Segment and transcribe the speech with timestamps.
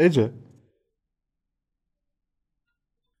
[0.00, 0.30] Ece.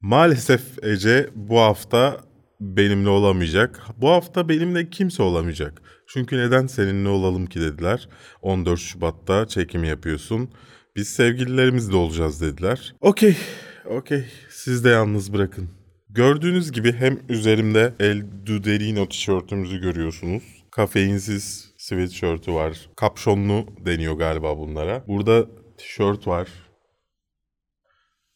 [0.00, 2.20] Maalesef Ece bu hafta
[2.60, 3.80] benimle olamayacak.
[3.96, 5.82] Bu hafta benimle kimse olamayacak.
[6.06, 8.08] Çünkü neden seninle olalım ki dediler.
[8.42, 10.50] 14 Şubat'ta çekim yapıyorsun.
[10.96, 12.94] Biz sevgililerimizle olacağız dediler.
[13.00, 13.36] Okey,
[13.84, 14.24] okey.
[14.50, 15.70] Siz de yalnız bırakın.
[16.08, 20.42] Gördüğünüz gibi hem üzerimde El Duderino tişörtümüzü görüyorsunuz.
[20.70, 22.88] Kafeinsiz sweatshirt'ü var.
[22.96, 25.04] Kapşonlu deniyor galiba bunlara.
[25.08, 25.46] Burada
[25.78, 26.48] tişört var.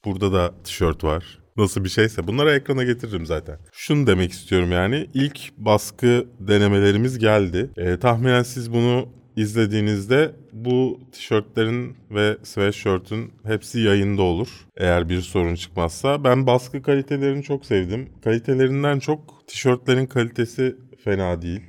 [0.05, 1.39] Burada da tişört var.
[1.57, 3.59] Nasıl bir şeyse bunları ekrana getiririm zaten.
[3.73, 7.71] Şunu demek istiyorum yani ilk baskı denemelerimiz geldi.
[7.77, 14.49] Ee, tahminen siz bunu izlediğinizde bu tişörtlerin ve sweatshirt'ün hepsi yayında olur.
[14.77, 16.25] Eğer bir sorun çıkmazsa.
[16.25, 18.09] Ben baskı kalitelerini çok sevdim.
[18.25, 21.63] Kalitelerinden çok tişörtlerin kalitesi fena değil.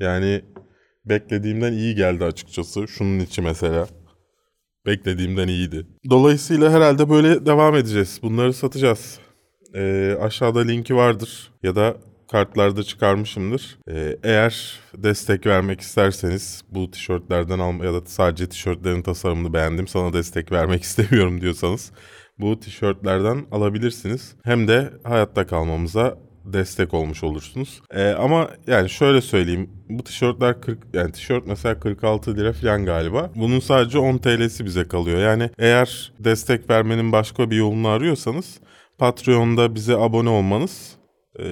[0.00, 0.42] Yani
[1.04, 2.88] beklediğimden iyi geldi açıkçası.
[2.88, 3.86] Şunun içi mesela.
[4.86, 5.86] Beklediğimden iyiydi.
[6.10, 8.20] Dolayısıyla herhalde böyle devam edeceğiz.
[8.22, 9.18] Bunları satacağız.
[9.74, 11.96] Ee, aşağıda linki vardır ya da
[12.30, 13.78] kartlarda çıkarmışımdır.
[13.90, 20.12] Ee, eğer destek vermek isterseniz bu tişörtlerden alma ya da sadece tişörtlerin tasarımını beğendim sana
[20.12, 21.92] destek vermek istemiyorum diyorsanız
[22.38, 24.34] bu tişörtlerden alabilirsiniz.
[24.44, 26.18] Hem de hayatta kalmamıza
[26.52, 27.82] destek olmuş olursunuz.
[27.90, 29.70] Ee, ama yani şöyle söyleyeyim.
[29.88, 33.30] Bu tişörtler 40 yani tişört mesela 46 lira falan galiba.
[33.34, 35.18] Bunun sadece 10 TL'si bize kalıyor.
[35.18, 38.60] Yani eğer destek vermenin başka bir yolunu arıyorsanız
[38.98, 40.96] Patreon'da bize abone olmanız
[41.38, 41.44] e,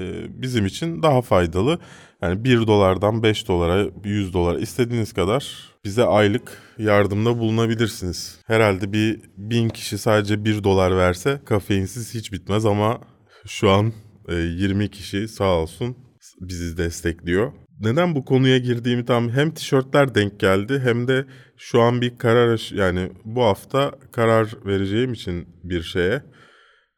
[0.43, 1.79] bizim için daha faydalı.
[2.23, 8.39] Yani 1 dolardan 5 dolara, 100 dolara istediğiniz kadar bize aylık yardımda bulunabilirsiniz.
[8.47, 13.01] Herhalde bir bin kişi sadece 1 dolar verse kafeinsiz hiç bitmez ama
[13.47, 13.93] şu an
[14.29, 15.97] 20 kişi sağ olsun
[16.41, 17.53] bizi destekliyor.
[17.81, 21.25] Neden bu konuya girdiğimi tam hem tişörtler denk geldi hem de
[21.57, 26.23] şu an bir karar yani bu hafta karar vereceğim için bir şeye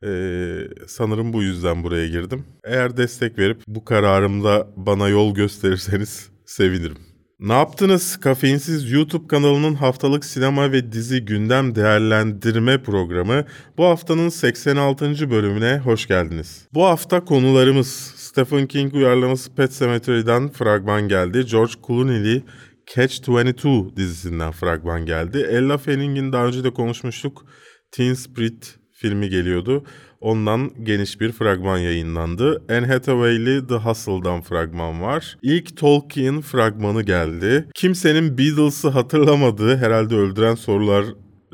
[0.05, 2.45] ee, sanırım bu yüzden buraya girdim.
[2.65, 7.06] Eğer destek verip bu kararımda bana yol gösterirseniz sevinirim.
[7.41, 8.17] Ne yaptınız?
[8.17, 13.45] Kafeinsiz YouTube kanalının haftalık sinema ve dizi gündem değerlendirme programı
[13.77, 15.31] bu haftanın 86.
[15.31, 16.69] bölümüne hoş geldiniz.
[16.75, 21.47] Bu hafta konularımız Stephen King uyarlaması Pet Cemetery'den fragman geldi.
[21.47, 22.43] George Clooney'li
[22.87, 25.47] Catch-22 dizisinden fragman geldi.
[25.51, 27.47] Ella Fanning'in daha önce de konuşmuştuk.
[27.91, 29.85] Teen Spirit filmi geliyordu.
[30.21, 32.63] Ondan geniş bir fragman yayınlandı.
[32.71, 35.39] Anne Hathaway'li The Hustle'dan fragman var.
[35.43, 37.69] İlk Tolkien fragmanı geldi.
[37.75, 41.05] Kimsenin Beatles'ı hatırlamadığı herhalde öldüren sorular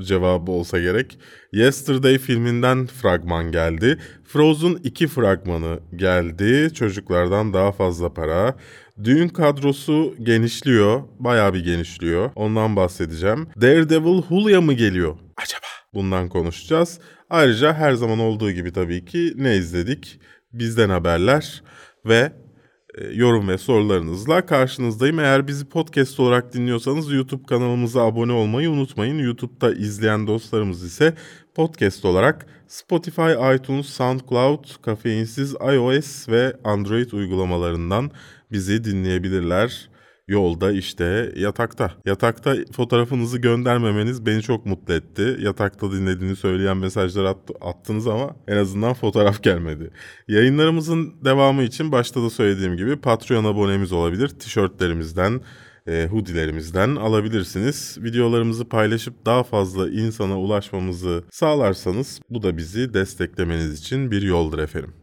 [0.01, 1.19] cevabı olsa gerek.
[1.53, 3.99] Yesterday filminden fragman geldi.
[4.25, 6.75] Frozen 2 fragmanı geldi.
[6.75, 8.57] Çocuklardan daha fazla para.
[9.05, 11.03] Düğün kadrosu genişliyor.
[11.19, 12.31] Bayağı bir genişliyor.
[12.35, 13.47] Ondan bahsedeceğim.
[13.61, 15.17] Daredevil Hulya mı geliyor?
[15.37, 15.67] Acaba?
[15.95, 16.99] Bundan konuşacağız.
[17.33, 20.21] Ayrıca her zaman olduğu gibi tabii ki ne izledik?
[20.53, 21.63] Bizden haberler
[22.07, 22.33] ve
[22.99, 25.19] e, yorum ve sorularınızla karşınızdayım.
[25.19, 29.19] Eğer bizi podcast olarak dinliyorsanız YouTube kanalımıza abone olmayı unutmayın.
[29.19, 31.15] YouTube'da izleyen dostlarımız ise
[31.55, 38.11] podcast olarak Spotify, iTunes, SoundCloud, kafeinsiz iOS ve Android uygulamalarından
[38.51, 39.89] bizi dinleyebilirler
[40.33, 41.93] yolda işte yatakta.
[42.07, 45.37] Yatakta fotoğrafınızı göndermemeniz beni çok mutlu etti.
[45.41, 49.91] Yatakta dinlediğini söyleyen mesajlar at, attınız ama en azından fotoğraf gelmedi.
[50.29, 54.29] Yayınlarımızın devamı için başta da söylediğim gibi Patreon abonemiz olabilir.
[54.29, 55.41] Tişörtlerimizden,
[55.87, 57.99] e, hoodilerimizden alabilirsiniz.
[58.01, 65.02] Videolarımızı paylaşıp daha fazla insana ulaşmamızı sağlarsanız bu da bizi desteklemeniz için bir yoldur efendim.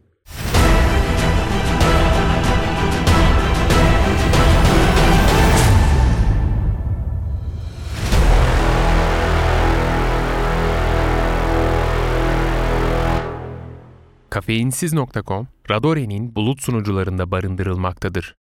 [14.40, 18.34] Kafeinsiz.com, Radore'nin bulut sunucularında barındırılmaktadır.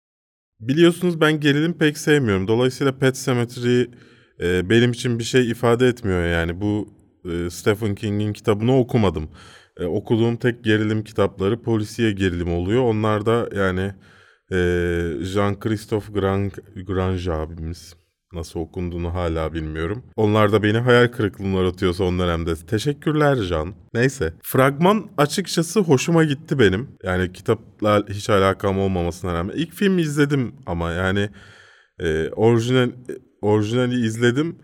[0.59, 2.47] Biliyorsunuz ben gerilim pek sevmiyorum.
[2.47, 3.81] Dolayısıyla Pet Cemetery
[4.40, 6.62] e, benim için bir şey ifade etmiyor yani.
[6.62, 6.90] Bu
[7.25, 9.29] e, Stephen King'in kitabını okumadım.
[9.78, 12.84] E, okuduğum tek gerilim kitapları polisiye gerilim oluyor.
[12.84, 13.94] Onlar da yani
[14.52, 14.58] e,
[15.26, 16.14] Jean-Christophe
[16.84, 17.96] Grange abimiz
[18.34, 20.03] Nasıl okunduğunu hala bilmiyorum.
[20.16, 22.56] Onlar da beni hayal kırıklığına uğratıyor son dönemde.
[22.56, 23.74] Teşekkürler Can.
[23.94, 24.34] Neyse.
[24.44, 26.88] Fragman açıkçası hoşuma gitti benim.
[27.03, 29.53] Yani kitapla hiç alakam olmamasına rağmen.
[29.56, 31.29] İlk filmi izledim ama yani
[32.00, 32.90] e, orijinal
[33.41, 34.56] orijinali izledim.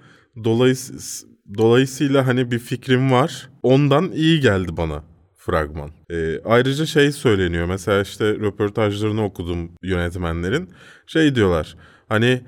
[0.44, 3.50] Dolayısıyla, dolayısıyla hani bir fikrim var.
[3.64, 5.04] Ondan iyi geldi bana
[5.38, 5.90] fragman.
[6.12, 7.66] E, ayrıca şey söyleniyor.
[7.66, 10.70] Mesela işte röportajlarını okudum yönetmenlerin.
[11.08, 11.76] Şey diyorlar.
[12.10, 12.42] Hani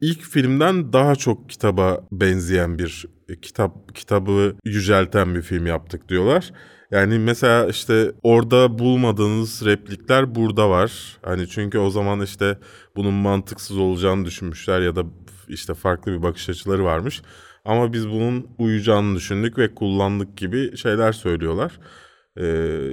[0.00, 3.06] ilk filmden daha çok kitaba benzeyen bir
[3.42, 6.52] kitap kitabı yücelten bir film yaptık diyorlar.
[6.90, 11.18] Yani mesela işte orada bulmadığınız replikler burada var.
[11.22, 12.58] Hani çünkü o zaman işte
[12.96, 15.04] bunun mantıksız olacağını düşünmüşler ya da
[15.48, 17.22] işte farklı bir bakış açıları varmış.
[17.64, 21.72] Ama biz bunun uyacağını düşündük ve kullandık gibi şeyler söylüyorlar.
[22.38, 22.90] Ee,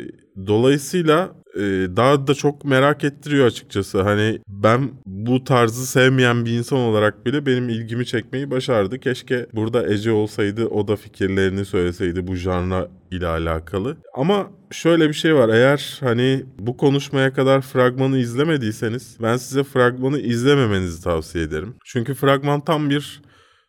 [0.48, 1.62] dolayısıyla e,
[1.96, 4.02] daha da çok merak ettiriyor açıkçası.
[4.02, 9.00] Hani ben bu tarzı sevmeyen bir insan olarak bile benim ilgimi çekmeyi başardı.
[9.00, 13.98] Keşke burada Ece olsaydı o da fikirlerini söyleseydi bu janra ile alakalı.
[14.16, 15.50] Ama şöyle bir şey var.
[15.50, 21.76] Eğer hani bu konuşmaya kadar fragmanı izlemediyseniz ben size fragmanı izlememenizi tavsiye ederim.
[21.86, 23.22] Çünkü fragman tam bir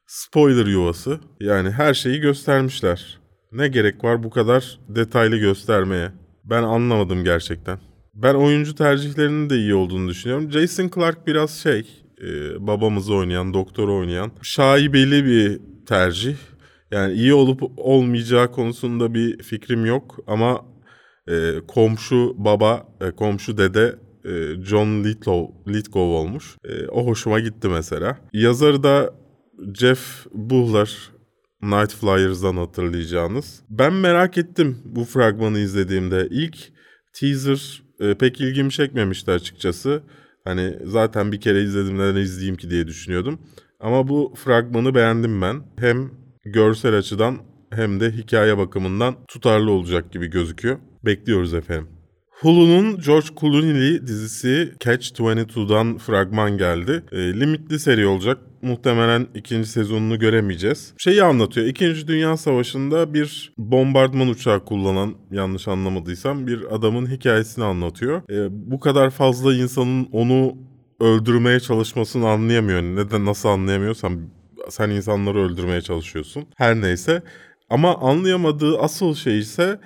[0.07, 1.21] spoiler yuvası.
[1.41, 3.19] Yani her şeyi göstermişler.
[3.53, 6.13] Ne gerek var bu kadar detaylı göstermeye?
[6.45, 7.79] Ben anlamadım gerçekten.
[8.15, 10.51] Ben oyuncu tercihlerinin de iyi olduğunu düşünüyorum.
[10.51, 11.87] Jason Clark biraz şey,
[12.23, 12.27] e,
[12.67, 16.37] babamızı oynayan, doktoru oynayan şaibeli bir tercih.
[16.91, 20.65] Yani iyi olup olmayacağı konusunda bir fikrim yok ama
[21.29, 26.57] e, komşu baba, e, komşu dede e, John Lithgow, Lithgow olmuş.
[26.65, 28.19] E, o hoşuma gitti mesela.
[28.33, 29.15] Yazarı da
[29.75, 31.11] Jeff Buhler,
[31.63, 33.63] Night Flyers'dan hatırlayacağınız.
[33.71, 36.29] Ben merak ettim bu fragmanı izlediğimde.
[36.31, 36.57] İlk
[37.13, 40.03] teaser e, pek ilgimi çekmemişti açıkçası.
[40.45, 43.39] Hani zaten bir kere izledim neden izleyeyim ki diye düşünüyordum.
[43.81, 45.63] Ama bu fragmanı beğendim ben.
[45.79, 46.11] Hem
[46.45, 47.39] görsel açıdan
[47.71, 50.79] hem de hikaye bakımından tutarlı olacak gibi gözüküyor.
[51.05, 51.89] Bekliyoruz efendim.
[52.41, 57.03] Hulu'nun George Clooney'li dizisi Catch 22'dan fragman geldi.
[57.13, 58.39] E, limitli seri olacak.
[58.63, 60.95] Muhtemelen ikinci sezonunu göremeyeceğiz.
[60.99, 61.67] Şeyi anlatıyor.
[61.67, 68.23] İkinci Dünya Savaşı'nda bir bombardıman uçağı kullanan, yanlış anlamadıysam, bir adamın hikayesini anlatıyor.
[68.31, 70.57] E, bu kadar fazla insanın onu
[71.01, 72.83] öldürmeye çalışmasını anlayamıyor.
[72.83, 74.21] Neden nasıl anlayamıyorsam
[74.69, 76.45] sen insanları öldürmeye çalışıyorsun.
[76.57, 77.23] Her neyse.
[77.71, 79.81] Ama anlayamadığı asıl şey ise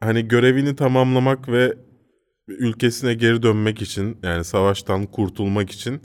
[0.00, 1.74] hani görevini tamamlamak ve
[2.48, 6.00] ülkesine geri dönmek için yani savaştan kurtulmak için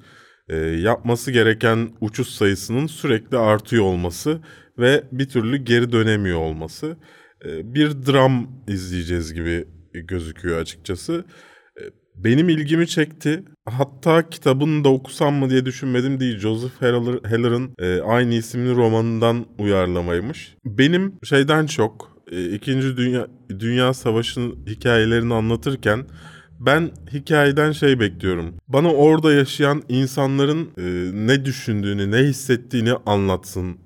[0.52, 4.40] e, yapması gereken uçuş sayısının sürekli artıyor olması
[4.78, 6.98] ve bir türlü geri dönemiyor olması.
[7.46, 11.26] E, bir dram izleyeceğiz gibi gözüküyor açıkçası.
[11.78, 11.82] E,
[12.16, 13.44] benim ilgimi çekti.
[13.66, 16.38] Hatta kitabını da okusam mı diye düşünmedim değil.
[16.38, 20.56] Joseph Heller'ın e, aynı isimli romanından uyarlamaymış.
[20.66, 23.28] Benim şeyden çok e, İkinci Dünya
[23.60, 26.06] Dünya Savaşı'nın hikayelerini anlatırken
[26.66, 28.56] ben hikayeden şey bekliyorum.
[28.68, 30.84] Bana orada yaşayan insanların e,
[31.28, 33.78] ne düşündüğünü, ne hissettiğini anlatsın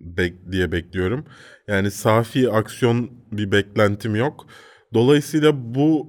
[0.00, 1.24] bek diye bekliyorum.
[1.68, 4.46] Yani safi aksiyon bir beklentim yok.
[4.94, 6.08] Dolayısıyla bu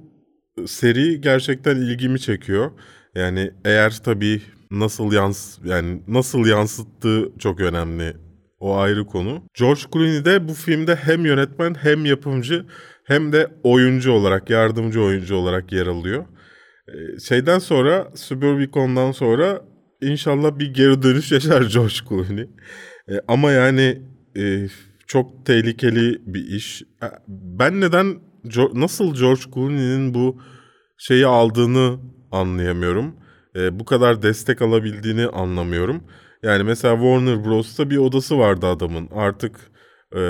[0.66, 2.70] seri gerçekten ilgimi çekiyor.
[3.14, 8.16] Yani eğer tabii nasıl yans yani nasıl yansıttığı çok önemli.
[8.60, 9.42] O ayrı konu.
[9.54, 12.66] George Clooney de bu filmde hem yönetmen hem yapımcı
[13.12, 16.24] hem de oyuncu olarak, yardımcı oyuncu olarak yer alıyor.
[16.88, 19.62] Ee, şeyden sonra, Suburbicon'dan sonra
[20.00, 22.50] inşallah bir geri dönüş yaşar George Clooney.
[23.08, 24.02] Ee, ama yani
[24.36, 24.68] e,
[25.06, 26.82] çok tehlikeli bir iş.
[26.82, 28.16] E, ben neden,
[28.74, 30.42] nasıl George Clooney'nin bu
[30.98, 31.98] şeyi aldığını
[32.30, 33.16] anlayamıyorum.
[33.56, 36.02] E, bu kadar destek alabildiğini anlamıyorum.
[36.42, 39.08] Yani mesela Warner Bros'ta bir odası vardı adamın.
[39.14, 39.60] Artık
[40.16, 40.20] e,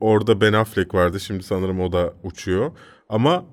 [0.00, 1.20] orada Ben Affleck vardı.
[1.20, 2.70] Şimdi sanırım o da uçuyor.
[3.08, 3.44] Ama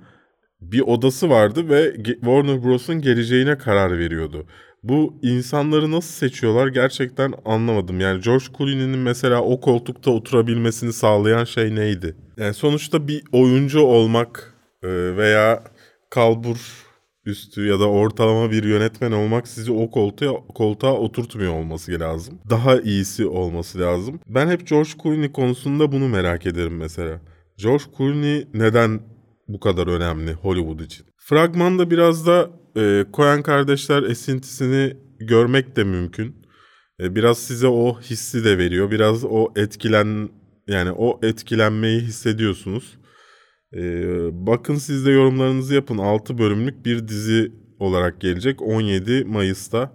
[0.61, 4.45] bir odası vardı ve Warner Bros'un geleceğine karar veriyordu.
[4.83, 7.99] Bu insanları nasıl seçiyorlar gerçekten anlamadım.
[7.99, 12.15] Yani George Clooney'nin mesela o koltukta oturabilmesini sağlayan şey neydi?
[12.37, 14.53] Yani sonuçta bir oyuncu olmak
[14.83, 14.87] e,
[15.17, 15.63] veya
[16.09, 16.57] kalbur
[17.25, 22.39] üstü ya da ortalama bir yönetmen olmak sizi o koltuğa, koltuğa oturtmuyor olması lazım.
[22.49, 24.19] Daha iyisi olması lazım.
[24.27, 27.21] Ben hep George Clooney konusunda bunu merak ederim mesela.
[27.57, 28.99] George Clooney neden
[29.47, 31.05] bu kadar önemli Hollywood için?
[31.17, 36.35] Fragmanda biraz da e, Coen kardeşler esintisini görmek de mümkün.
[36.99, 38.91] E, biraz size o hissi de veriyor.
[38.91, 40.29] Biraz o etkilen
[40.67, 42.97] yani o etkilenmeyi hissediyorsunuz.
[43.75, 45.97] Ee, bakın siz de yorumlarınızı yapın.
[45.97, 49.93] 6 bölümlük bir dizi olarak gelecek 17 Mayıs'ta.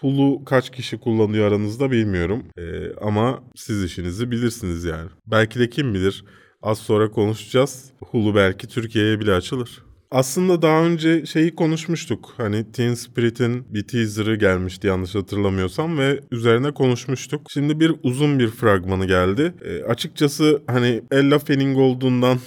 [0.00, 2.44] Hulu kaç kişi kullanıyor aranızda bilmiyorum.
[2.58, 5.10] Ee, ama siz işinizi bilirsiniz yani.
[5.26, 6.24] Belki de kim bilir
[6.62, 7.84] az sonra konuşacağız.
[8.04, 9.82] Hulu belki Türkiye'ye bile açılır.
[10.10, 12.34] Aslında daha önce şeyi konuşmuştuk.
[12.36, 17.46] Hani Teen Spirit'in bir teaser'ı gelmişti yanlış hatırlamıyorsam ve üzerine konuşmuştuk.
[17.50, 19.54] Şimdi bir uzun bir fragmanı geldi.
[19.64, 22.38] E, açıkçası hani Ella Fanning olduğundan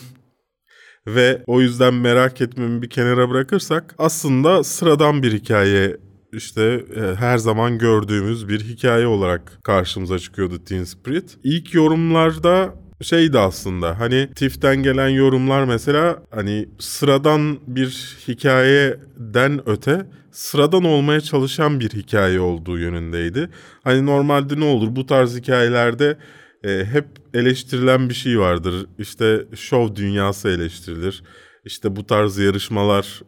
[1.08, 5.98] ve o yüzden merak etmemi bir kenara bırakırsak aslında sıradan bir hikaye
[6.34, 11.38] işte e, her zaman gördüğümüz bir hikaye olarak karşımıza çıkıyordu Teen Spirit.
[11.44, 20.84] İlk yorumlarda şeydi aslında hani TIFF'ten gelen yorumlar mesela hani sıradan bir hikayeden öte sıradan
[20.84, 23.50] olmaya çalışan bir hikaye olduğu yönündeydi.
[23.84, 26.18] Hani normalde ne olur bu tarz hikayelerde
[26.64, 28.86] e, hep eleştirilen bir şey vardır.
[28.98, 31.24] İşte şov dünyası eleştirilir.
[31.66, 33.22] İşte bu tarz yarışmalar,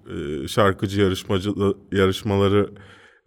[0.43, 1.49] e, şarkıcı yarışmacı
[1.91, 2.69] yarışmaları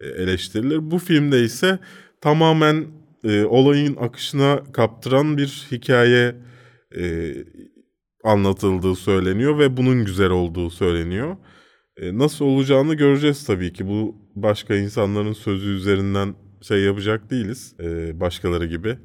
[0.00, 0.90] e, eleştirilir.
[0.90, 1.78] Bu filmde ise
[2.20, 2.86] tamamen
[3.25, 6.34] e, olayın akışına kaptıran bir hikaye
[6.96, 7.34] e,
[8.25, 11.36] anlatıldığı söyleniyor ve bunun güzel olduğu söyleniyor.
[11.96, 13.88] E, nasıl olacağını göreceğiz tabii ki.
[13.88, 17.75] Bu başka insanların sözü üzerinden şey yapacak değiliz.
[17.80, 18.98] E, başkaları gibi.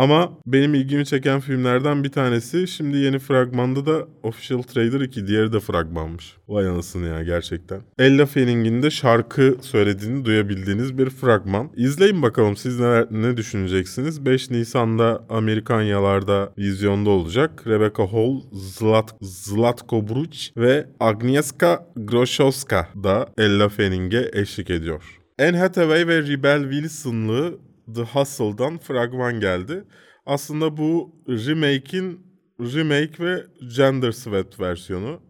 [0.00, 5.52] Ama benim ilgimi çeken filmlerden bir tanesi şimdi yeni fragmanda da Official Trailer 2 diğeri
[5.52, 6.36] de fragmanmış.
[6.48, 7.80] Vay anasını ya gerçekten.
[7.98, 11.70] Ella Fanning'in de şarkı söylediğini duyabildiğiniz bir fragman.
[11.76, 14.26] İzleyin bakalım siz ne, ne düşüneceksiniz.
[14.26, 17.66] 5 Nisan'da Amerikanyalarda vizyonda olacak.
[17.66, 25.20] Rebecca Hall, Zlat, Zlatko Bruch ve Agnieszka Groszowska da Ella Fanning'e eşlik ediyor.
[25.40, 27.58] Anne Hathaway ve Rebel Wilson'lı
[27.94, 29.84] The Hustle'dan fragman geldi.
[30.26, 32.26] Aslında bu remake'in
[32.60, 35.22] remake ve gender swap versiyonu.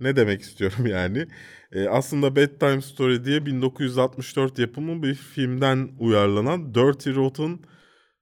[0.00, 1.26] Ne demek istiyorum yani?
[1.72, 7.58] E, aslında Bedtime Story diye 1964 yapımı bir filmden uyarlanan Dirty Rotten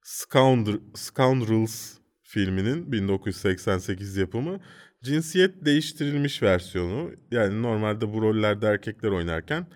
[0.03, 4.59] Scoundr Scoundrels filminin 1988 yapımı
[5.03, 7.11] cinsiyet değiştirilmiş versiyonu.
[7.31, 9.67] Yani normalde bu rollerde erkekler oynarken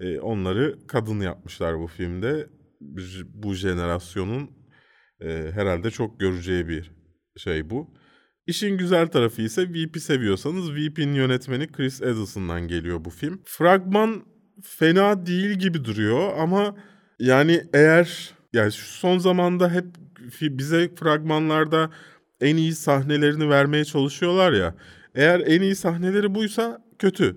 [0.00, 2.46] e, onları kadın yapmışlar bu filmde
[3.34, 4.50] bu jenerasyonun
[5.20, 6.90] e, herhalde çok göreceği bir
[7.36, 7.94] şey bu.
[8.46, 13.42] İşin güzel tarafı ise Veep'i seviyorsanız Veep'in yönetmeni Chris Edelson'dan geliyor bu film.
[13.44, 14.24] Fragman
[14.62, 16.76] fena değil gibi duruyor ama
[17.18, 19.84] yani eğer yani şu son zamanda hep
[20.40, 21.90] bize fragmanlarda
[22.40, 24.74] en iyi sahnelerini vermeye çalışıyorlar ya.
[25.14, 27.36] Eğer en iyi sahneleri buysa kötü.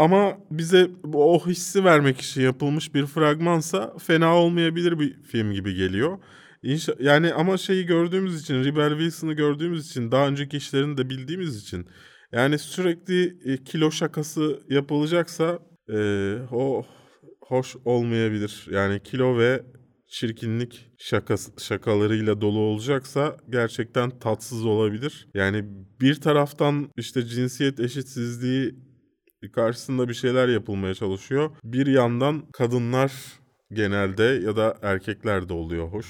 [0.00, 6.18] Ama bize o hissi vermek için yapılmış bir fragmansa fena olmayabilir bir film gibi geliyor.
[6.62, 11.62] İnşa yani ama şeyi gördüğümüz için, Rebel Wilson'ı gördüğümüz için, daha önceki işlerini de bildiğimiz
[11.62, 11.86] için
[12.32, 15.58] yani sürekli e, kilo şakası yapılacaksa
[15.92, 15.98] e,
[16.52, 16.86] o
[17.40, 18.66] hoş olmayabilir.
[18.70, 19.62] Yani kilo ve
[20.08, 25.28] çirkinlik şakası, şakalarıyla dolu olacaksa gerçekten tatsız olabilir.
[25.34, 25.64] Yani
[26.00, 28.89] bir taraftan işte cinsiyet eşitsizliği
[29.48, 31.50] karşısında bir şeyler yapılmaya çalışıyor.
[31.64, 33.12] Bir yandan kadınlar
[33.72, 36.06] genelde ya da erkekler de oluyor hoş.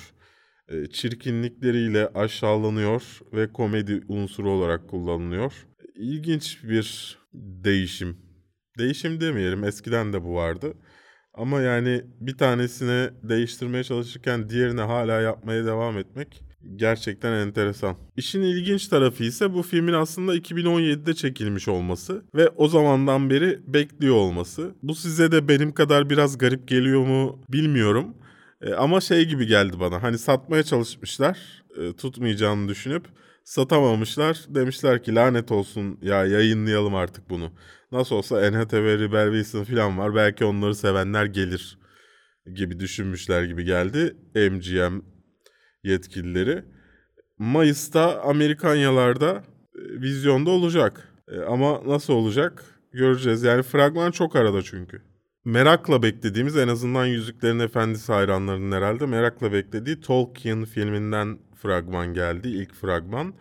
[0.68, 5.52] E, çirkinlikleriyle aşağılanıyor ve komedi unsuru olarak kullanılıyor.
[5.94, 8.16] İlginç bir değişim.
[8.78, 10.74] Değişim demeyelim eskiden de bu vardı.
[11.34, 16.42] Ama yani bir tanesini değiştirmeye çalışırken diğerini hala yapmaya devam etmek
[16.76, 17.96] gerçekten enteresan.
[18.16, 24.14] İşin ilginç tarafı ise bu filmin aslında 2017'de çekilmiş olması ve o zamandan beri bekliyor
[24.14, 24.74] olması.
[24.82, 28.14] Bu size de benim kadar biraz garip geliyor mu bilmiyorum.
[28.62, 30.02] E, ama şey gibi geldi bana.
[30.02, 31.38] Hani satmaya çalışmışlar,
[31.78, 33.04] e, tutmayacağını düşünüp
[33.44, 34.44] satamamışlar.
[34.48, 37.52] Demişler ki lanet olsun ya yayınlayalım artık bunu.
[37.92, 40.14] Nasıl olsa NHTV, Rebel Wilson falan var.
[40.14, 41.78] Belki onları sevenler gelir
[42.54, 44.16] gibi düşünmüşler gibi geldi.
[44.34, 45.00] MGM
[45.84, 46.64] yetkilileri.
[47.38, 49.30] Mayıs'ta Amerikanyalarda
[49.74, 51.08] e, vizyonda olacak.
[51.28, 53.42] E, ama nasıl olacak göreceğiz.
[53.42, 55.02] Yani fragman çok arada çünkü.
[55.44, 62.48] Merakla beklediğimiz en azından Yüzüklerin Efendisi hayranlarının herhalde merakla beklediği Tolkien filminden fragman geldi.
[62.48, 63.34] ilk fragman.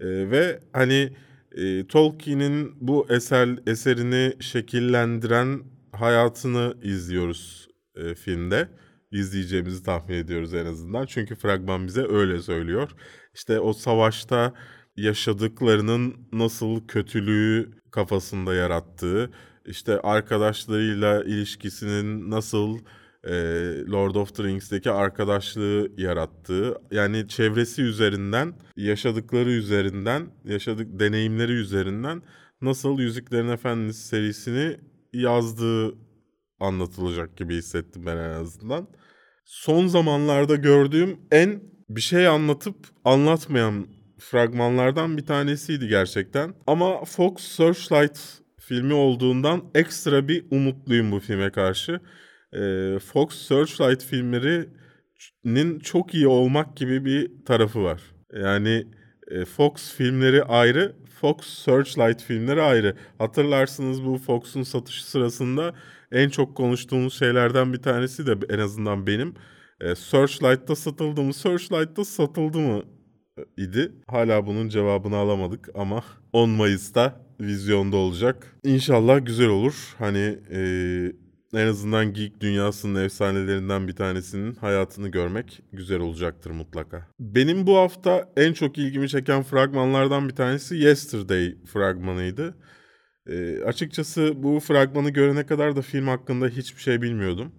[0.00, 1.16] E, ve hani
[1.52, 5.60] e, Tolkien'in bu eser eserini şekillendiren
[5.92, 8.68] hayatını izliyoruz e, filmde
[9.10, 11.06] izleyeceğimizi tahmin ediyoruz en azından.
[11.06, 12.90] Çünkü fragman bize öyle söylüyor.
[13.34, 14.54] İşte o savaşta
[14.96, 19.30] yaşadıklarının nasıl kötülüğü kafasında yarattığı,
[19.66, 22.78] işte arkadaşlarıyla ilişkisinin nasıl
[23.24, 23.32] e,
[23.90, 32.22] Lord of the Rings'teki arkadaşlığı yarattığı, yani çevresi üzerinden, yaşadıkları üzerinden, yaşadık deneyimleri üzerinden
[32.62, 34.76] nasıl Yüzüklerin Efendisi serisini
[35.12, 35.94] yazdığı
[36.60, 38.88] anlatılacak gibi hissettim ben en azından.
[39.44, 43.86] Son zamanlarda gördüğüm en bir şey anlatıp anlatmayan
[44.18, 46.54] fragmanlardan bir tanesiydi gerçekten.
[46.66, 48.18] Ama Fox Searchlight
[48.60, 52.00] filmi olduğundan ekstra bir umutluyum bu filme karşı.
[52.52, 58.02] Ee, Fox Searchlight filmlerinin çok iyi olmak gibi bir tarafı var.
[58.32, 58.86] Yani
[59.30, 62.96] E, Fox filmleri ayrı, Fox Searchlight filmleri ayrı.
[63.18, 65.74] Hatırlarsınız bu Fox'un satışı sırasında
[66.12, 69.34] en çok konuştuğumuz şeylerden bir tanesi de en azından benim.
[69.80, 72.82] E, Searchlight'ta satıldı mı, Searchlight'ta satıldı mı
[73.38, 73.92] e, idi.
[74.06, 78.56] Hala bunun cevabını alamadık ama 10 Mayıs'ta vizyonda olacak.
[78.64, 79.94] İnşallah güzel olur.
[79.98, 80.60] Hani e,
[81.54, 87.08] en azından geek dünyasının efsanelerinden bir tanesinin hayatını görmek güzel olacaktır mutlaka.
[87.20, 92.54] Benim bu hafta en çok ilgimi çeken fragmanlardan bir tanesi Yesterday fragmanıydı.
[93.28, 97.52] E, açıkçası bu fragmanı görene kadar da film hakkında hiçbir şey bilmiyordum.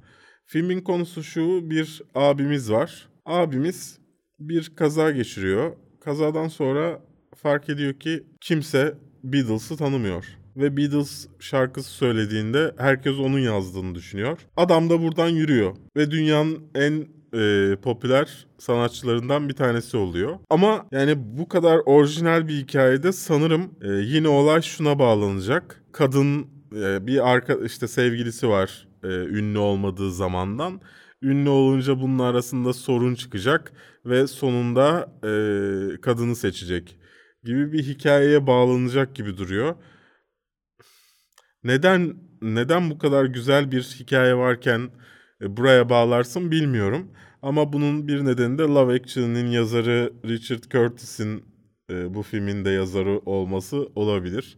[0.45, 3.09] Filmin konusu şu bir abimiz var.
[3.25, 3.99] Abimiz
[4.39, 5.75] bir kaza geçiriyor.
[6.01, 7.01] Kazadan sonra
[7.35, 10.25] fark ediyor ki kimse Beatles'ı tanımıyor.
[10.55, 14.39] Ve Beatles şarkısı söylediğinde herkes onun yazdığını düşünüyor.
[14.57, 15.75] Adam da buradan yürüyor.
[15.97, 20.39] Ve dünyanın en e, popüler sanatçılarından bir tanesi oluyor.
[20.49, 25.83] Ama yani bu kadar orijinal bir hikayede sanırım e, yine olay şuna bağlanacak.
[25.91, 30.81] Kadın e, bir arka işte sevgilisi var e, ünlü olmadığı zamandan.
[31.21, 33.71] Ünlü olunca bunun arasında sorun çıkacak
[34.05, 35.31] ve sonunda e,
[36.01, 36.97] kadını seçecek
[37.43, 39.75] gibi bir hikayeye bağlanacak gibi duruyor.
[41.63, 44.89] Neden neden bu kadar güzel bir hikaye varken
[45.41, 47.11] buraya bağlarsın bilmiyorum.
[47.41, 51.43] Ama bunun bir nedeni de Love Actually'nin yazarı Richard Curtis'in
[51.89, 54.57] e, bu filmin de yazarı olması olabilir.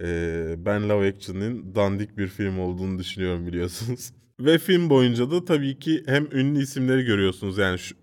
[0.00, 4.12] E, ben Love Actually'nin dandik bir film olduğunu düşünüyorum biliyorsunuz.
[4.40, 7.94] Ve film boyunca da tabii ki hem ünlü isimleri görüyorsunuz yani şu,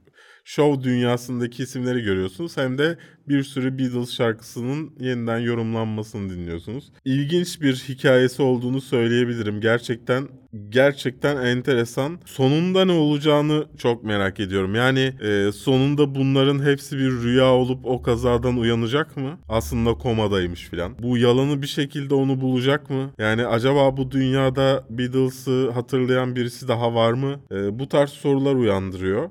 [0.44, 6.92] show dünyasındaki isimleri görüyorsunuz hem de bir sürü Beatles şarkısının yeniden yorumlanmasını dinliyorsunuz.
[7.06, 9.62] İlginç bir hikayesi olduğunu söyleyebilirim.
[9.62, 10.28] Gerçekten
[10.70, 12.20] gerçekten enteresan.
[12.26, 14.76] Sonunda ne olacağını çok merak ediyorum.
[14.76, 19.40] Yani e, sonunda bunların hepsi bir rüya olup o kazadan uyanacak mı?
[19.50, 20.96] Aslında komadaymış filan.
[21.00, 23.12] Bu yalanı bir şekilde onu bulacak mı?
[23.18, 27.40] Yani acaba bu dünyada Beatles'ı hatırlayan birisi daha var mı?
[27.52, 29.30] E, bu tarz sorular uyandırıyor.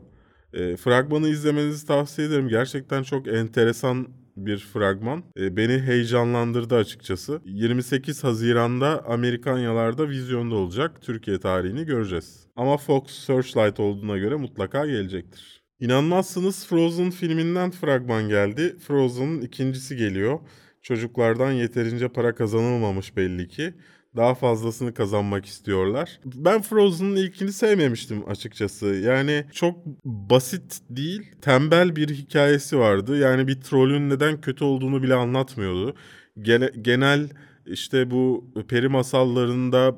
[0.53, 2.49] E, fragmanı izlemenizi tavsiye ederim.
[2.49, 5.23] Gerçekten çok enteresan bir fragman.
[5.39, 7.41] E, beni heyecanlandırdı açıkçası.
[7.45, 11.03] 28 Haziran'da Amerikanyalarda vizyonda olacak.
[11.03, 12.47] Türkiye tarihini göreceğiz.
[12.57, 15.63] Ama Fox Searchlight olduğuna göre mutlaka gelecektir.
[15.81, 18.77] İnanmazsınız Frozen filminden fragman geldi.
[18.79, 20.39] Frozen'ın ikincisi geliyor.
[20.83, 23.75] Çocuklardan yeterince para kazanılmamış belli ki
[24.17, 26.21] daha fazlasını kazanmak istiyorlar.
[26.25, 28.87] Ben Frozen'ın ilkini sevmemiştim açıkçası.
[28.87, 33.19] Yani çok basit değil, tembel bir hikayesi vardı.
[33.19, 35.95] Yani bir trollün neden kötü olduğunu bile anlatmıyordu.
[36.41, 37.29] Gene, genel
[37.67, 39.97] işte bu peri masallarında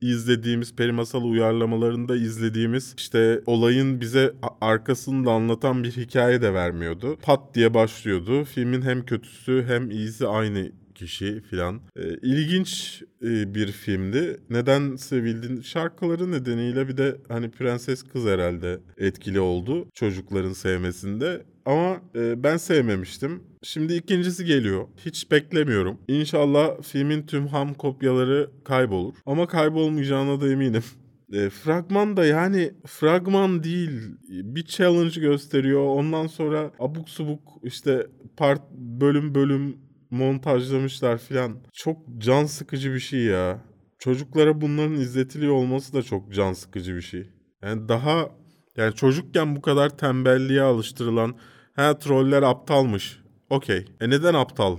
[0.00, 7.18] izlediğimiz peri masalı uyarlamalarında izlediğimiz işte olayın bize arkasını da anlatan bir hikaye de vermiyordu.
[7.22, 8.44] Pat diye başlıyordu.
[8.44, 11.80] Filmin hem kötüsü hem iyisi aynı kişi filan.
[11.96, 14.40] E, ilginç e, bir filmdi.
[14.50, 15.64] Neden sevildi?
[15.64, 21.42] Şarkıları nedeniyle bir de hani Prenses Kız herhalde etkili oldu çocukların sevmesinde.
[21.64, 23.42] Ama e, ben sevmemiştim.
[23.62, 24.88] Şimdi ikincisi geliyor.
[25.06, 25.98] Hiç beklemiyorum.
[26.08, 29.14] İnşallah filmin tüm ham kopyaları kaybolur.
[29.26, 30.84] Ama kaybolmayacağına da eminim.
[31.32, 33.90] E, fragman da yani fragman değil
[34.28, 35.86] bir challenge gösteriyor.
[35.86, 38.06] Ondan sonra abuk subuk işte
[38.36, 39.76] part bölüm bölüm
[40.10, 41.56] montajlamışlar filan.
[41.72, 43.64] Çok can sıkıcı bir şey ya.
[43.98, 47.30] Çocuklara bunların izletiliyor olması da çok can sıkıcı bir şey.
[47.62, 48.30] Yani daha
[48.76, 51.34] yani çocukken bu kadar tembelliğe alıştırılan
[51.76, 53.20] ha troller aptalmış.
[53.50, 53.84] Okey.
[54.00, 54.76] E neden aptal?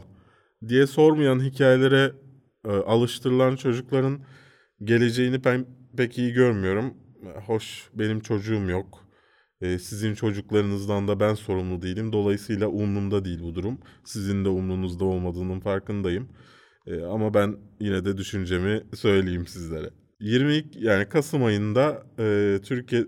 [0.67, 2.11] diye sormayan hikayelere
[2.65, 4.19] e, alıştırılan çocukların
[4.83, 5.65] geleceğini ben
[5.97, 6.93] pek iyi görmüyorum.
[7.45, 9.08] Hoş benim çocuğum yok.
[9.61, 12.13] E, sizin çocuklarınızdan da ben sorumlu değilim.
[12.13, 13.79] Dolayısıyla umrumda değil bu durum.
[14.03, 16.29] Sizin de umrunuzda olmadığının farkındayım.
[16.87, 19.89] E, ama ben yine de düşüncemi söyleyeyim sizlere.
[20.19, 23.05] 20 yani Kasım ayında e, Türkiye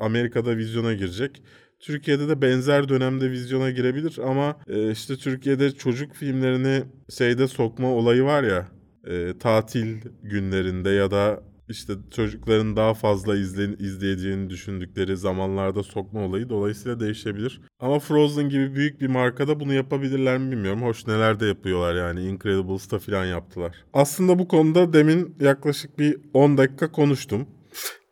[0.00, 1.42] Amerika'da vizyona girecek.
[1.80, 6.84] Türkiye'de de benzer dönemde vizyona girebilir ama e, işte Türkiye'de çocuk filmlerini
[7.18, 8.68] şeyde sokma olayı var ya
[9.06, 16.48] e, tatil günlerinde ya da işte çocukların daha fazla izle, izleyeceğini düşündükleri zamanlarda sokma olayı
[16.48, 17.60] dolayısıyla değişebilir.
[17.78, 20.82] Ama Frozen gibi büyük bir markada bunu yapabilirler mi bilmiyorum.
[20.82, 23.74] Hoş neler de yapıyorlar yani Incredibles'ta falan yaptılar.
[23.92, 27.48] Aslında bu konuda demin yaklaşık bir 10 dakika konuştum.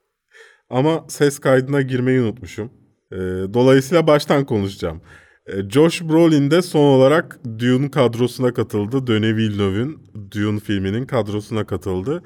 [0.70, 2.70] Ama ses kaydına girmeyi unutmuşum.
[3.12, 3.16] Ee,
[3.54, 5.02] dolayısıyla baştan konuşacağım.
[5.46, 9.06] Ee, Josh Brolin de son olarak Dune kadrosuna katıldı.
[9.06, 9.98] Denis Villeneuve'ün
[10.30, 12.22] Dune filminin kadrosuna katıldı.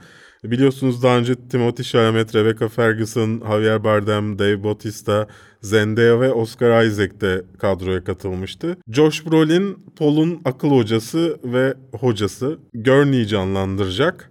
[0.50, 5.26] Biliyorsunuz daha önce Timothy Chalamet, Rebecca Ferguson, Javier Bardem, Dave Bautista,
[5.60, 8.76] Zendaya ve Oscar Isaac de kadroya katılmıştı.
[8.88, 12.58] Josh Brolin, Paul'un akıl hocası ve hocası.
[12.74, 14.30] Gurney'i canlandıracak.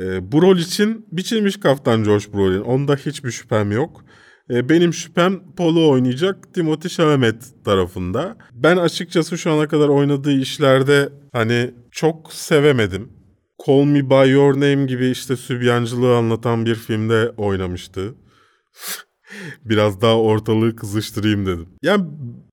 [0.00, 2.60] E, bu rol için biçilmiş kaftan Josh Brolin.
[2.60, 4.04] Onda hiçbir şüphem yok.
[4.50, 8.36] E, benim şüphem Paul'u oynayacak Timothy Chalamet tarafında.
[8.52, 13.17] Ben açıkçası şu ana kadar oynadığı işlerde hani çok sevemedim.
[13.66, 18.14] Call Me By Your Name gibi işte sübyancılığı anlatan bir filmde oynamıştı.
[19.64, 21.68] Biraz daha ortalığı kızıştırayım dedim.
[21.82, 22.04] Yani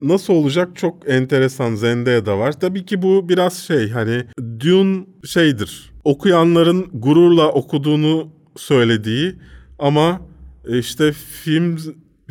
[0.01, 2.59] nasıl olacak çok enteresan Zendaya da var.
[2.59, 4.23] Tabii ki bu biraz şey hani
[4.59, 5.91] Dune şeydir.
[6.03, 9.35] Okuyanların gururla okuduğunu söylediği
[9.79, 10.21] ama
[10.67, 11.77] işte film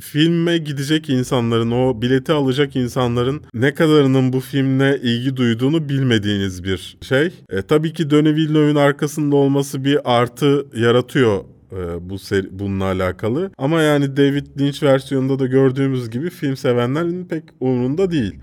[0.01, 6.97] filme gidecek insanların, o bileti alacak insanların ne kadarının bu filmle ilgi duyduğunu bilmediğiniz bir
[7.01, 7.33] şey.
[7.51, 13.51] E, tabii ki Denis Villeneuve'ün arkasında olması bir artı yaratıyor e, bu seri, bununla alakalı.
[13.59, 18.35] Ama yani David Lynch versiyonunda da gördüğümüz gibi film sevenlerin pek umurunda değil.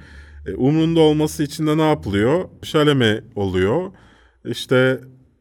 [0.47, 2.43] E, umurunda olması için de ne yapılıyor?
[2.61, 3.91] Chalamet oluyor.
[4.45, 4.99] İşte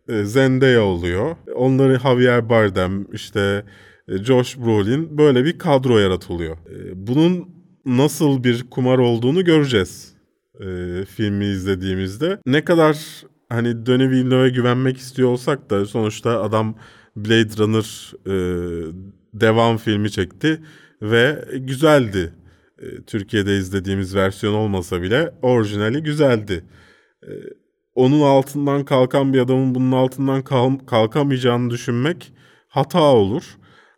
[0.09, 1.37] e, Zendaya oluyor.
[1.55, 3.65] Onları Javier Bardem, işte
[4.19, 6.57] Josh Brolin böyle bir kadro yaratılıyor.
[6.57, 7.49] E, bunun
[7.87, 10.15] nasıl bir kumar olduğunu göreceğiz
[10.61, 10.65] e,
[11.05, 12.39] filmi izlediğimizde.
[12.47, 12.97] Ne kadar
[13.49, 16.75] hani Denis Villeneuve'e güvenmek istiyor olsak da sonuçta adam
[17.17, 18.35] Blade Runner e,
[19.35, 20.61] devam filmi çekti
[21.03, 22.33] ve güzeldi.
[22.79, 26.65] E, Türkiye'de izlediğimiz versiyon olmasa bile orijinali güzeldi.
[27.23, 27.31] E,
[27.95, 32.33] onun altından kalkan bir adamın bunun altından kal- kalkamayacağını düşünmek
[32.69, 33.43] hata olur.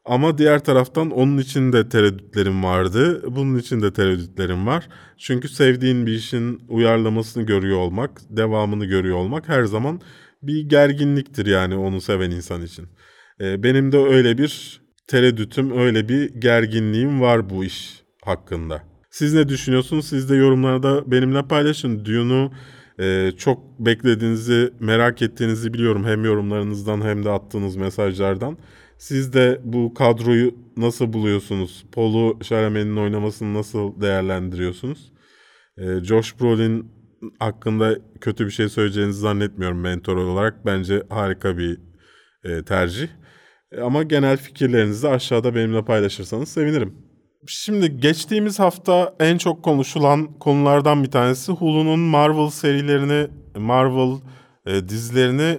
[0.04, 3.22] Ama diğer taraftan onun için de tereddütlerim vardı.
[3.36, 4.88] Bunun için de tereddütlerim var.
[5.18, 10.00] Çünkü sevdiğin bir işin uyarlamasını görüyor olmak, devamını görüyor olmak her zaman
[10.42, 12.88] bir gerginliktir yani onu seven insan için.
[13.40, 18.82] Ee, benim de öyle bir tereddütüm, öyle bir gerginliğim var bu iş hakkında.
[19.10, 20.08] Siz ne düşünüyorsunuz?
[20.08, 22.04] Siz de yorumlarda benimle paylaşın.
[22.04, 22.52] Dune'u
[22.98, 26.04] e, çok beklediğinizi, merak ettiğinizi biliyorum.
[26.04, 28.58] Hem yorumlarınızdan hem de attığınız mesajlardan.
[29.02, 31.84] Siz de bu kadroyu nasıl buluyorsunuz?
[31.92, 35.12] Paul'u Chalamet'in oynamasını nasıl değerlendiriyorsunuz?
[35.78, 36.92] Ee, Josh Brolin
[37.38, 40.66] hakkında kötü bir şey söyleyeceğinizi zannetmiyorum mentor olarak.
[40.66, 41.78] Bence harika bir
[42.44, 43.08] e, tercih.
[43.72, 46.94] E, ama genel fikirlerinizi aşağıda benimle paylaşırsanız sevinirim.
[47.46, 54.20] Şimdi geçtiğimiz hafta en çok konuşulan konulardan bir tanesi Hulu'nun Marvel serilerini, Marvel
[54.66, 55.58] e, dizilerini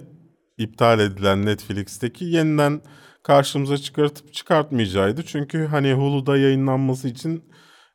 [0.58, 2.80] iptal edilen Netflix'teki yeniden
[3.24, 5.22] karşımıza çıkartıp çıkartmayacağıydı.
[5.22, 7.44] Çünkü hani Hulu'da yayınlanması için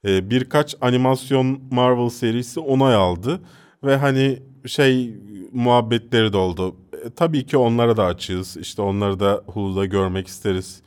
[0.05, 3.41] e, birkaç animasyon Marvel serisi onay aldı.
[3.83, 5.15] Ve hani şey
[5.51, 6.75] muhabbetleri de oldu.
[7.05, 8.57] E, tabii ki onlara da açığız.
[8.57, 10.81] İşte onları da Hulu'da görmek isteriz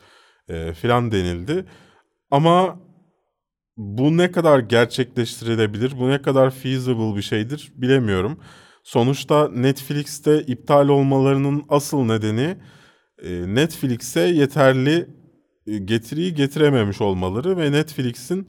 [0.49, 1.65] e, filan denildi.
[2.31, 2.81] Ama
[3.77, 8.41] bu ne kadar gerçekleştirilebilir, bu ne kadar feasible bir şeydir bilemiyorum.
[8.85, 12.57] Sonuçta Netflix'te iptal olmalarının asıl nedeni
[13.23, 15.09] e, Netflix'e yeterli
[15.67, 18.47] e, getiriyi getirememiş olmaları ve Netflix'in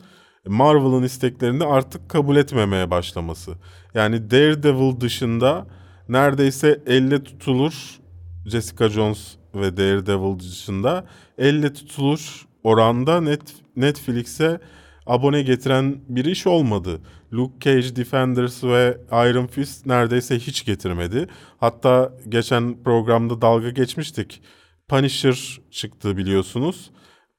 [0.48, 3.52] Marvel'ın isteklerini artık kabul etmemeye başlaması.
[3.94, 5.68] Yani Daredevil dışında
[6.10, 8.00] neredeyse elle tutulur
[8.46, 11.06] Jessica Jones ve Daredevil dışında
[11.38, 13.42] elle tutulur oranda net,
[13.76, 14.60] Netflix'e
[15.06, 17.02] abone getiren bir iş olmadı.
[17.34, 21.28] Luke Cage, Defenders ve Iron Fist neredeyse hiç getirmedi.
[21.60, 24.42] Hatta geçen programda dalga geçmiştik.
[24.88, 26.92] Punisher çıktı biliyorsunuz.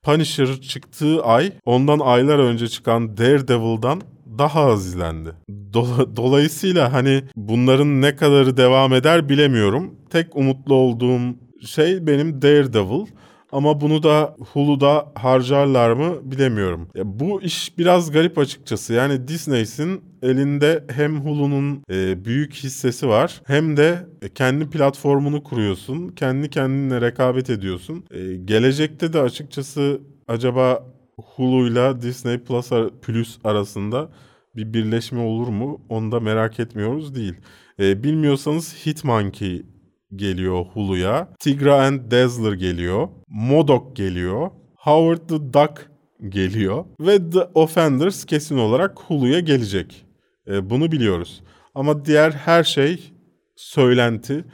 [0.02, 4.02] Punisher çıktığı ay ondan aylar önce çıkan Daredevil'dan
[4.38, 5.32] daha az izlendi.
[6.16, 9.94] Dolayısıyla hani bunların ne kadarı devam eder bilemiyorum.
[10.10, 11.20] Tek umutlu olduğum
[11.66, 13.06] şey benim Daredevil.
[13.54, 16.88] Ama bunu da Hulu'da harcarlar mı bilemiyorum.
[16.94, 18.92] Ya bu iş biraz garip açıkçası.
[18.92, 26.08] Yani Disney'sin elinde hem Hulu'nun e, büyük hissesi var hem de kendi platformunu kuruyorsun.
[26.08, 28.04] Kendi kendine rekabet ediyorsun.
[28.10, 30.86] E, gelecekte de açıkçası acaba
[31.16, 32.70] Hulu'yla Disney Plus,
[33.02, 34.08] Plus arasında
[34.56, 35.80] bir birleşme olur mu?
[35.88, 37.34] Onu da merak etmiyoruz değil.
[37.80, 39.62] E, bilmiyorsanız Hitmonkey
[40.16, 41.28] geliyor Hulu'ya.
[41.38, 43.08] Tigra and Dazzler geliyor.
[43.28, 44.50] Modok geliyor.
[44.76, 45.90] Howard the Duck
[46.28, 46.84] geliyor.
[47.00, 50.04] Ve The Offenders kesin olarak Hulu'ya gelecek.
[50.46, 51.42] E, bunu biliyoruz.
[51.74, 53.12] Ama diğer her şey
[53.56, 54.44] söylenti.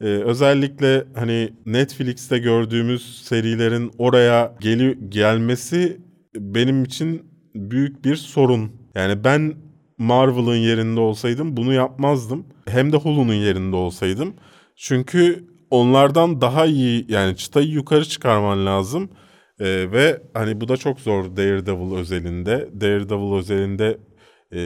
[0.00, 6.00] Ee, özellikle hani Netflix'te gördüğümüz serilerin oraya geli gelmesi
[6.34, 7.22] benim için
[7.54, 8.72] büyük bir sorun.
[8.94, 9.54] Yani ben
[9.98, 12.46] Marvel'ın yerinde olsaydım bunu yapmazdım.
[12.66, 14.34] Hem de Hulu'nun yerinde olsaydım.
[14.78, 19.10] Çünkü onlardan daha iyi yani çıtayı yukarı çıkarman lazım.
[19.60, 22.68] Ee, ve hani bu da çok zor Daredevil özelinde.
[22.80, 23.98] Daredevil özelinde
[24.52, 24.58] e,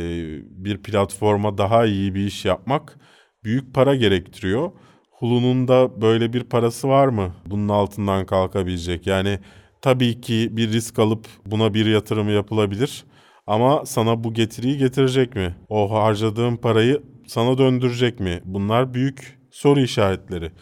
[0.65, 2.99] bir platforma daha iyi bir iş yapmak
[3.45, 4.71] büyük para gerektiriyor.
[5.11, 7.35] Hulu'nun da böyle bir parası var mı?
[7.47, 9.07] Bunun altından kalkabilecek.
[9.07, 9.39] Yani
[9.83, 13.05] tabii ki bir risk alıp buna bir yatırım yapılabilir.
[13.47, 15.57] Ama sana bu getiriyi getirecek mi?
[15.69, 18.41] O harcadığın parayı sana döndürecek mi?
[18.45, 20.53] Bunlar büyük soru işaretleri.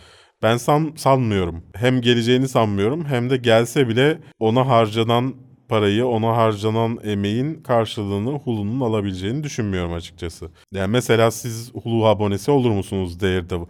[0.42, 1.62] Ben san, sanmıyorum.
[1.74, 5.35] Hem geleceğini sanmıyorum hem de gelse bile ona harcanan
[5.68, 10.50] parayı, ona harcanan emeğin karşılığını Hulu'nun alabileceğini düşünmüyorum açıkçası.
[10.72, 13.66] Yani mesela siz Hulu abonesi olur musunuz Daredevil?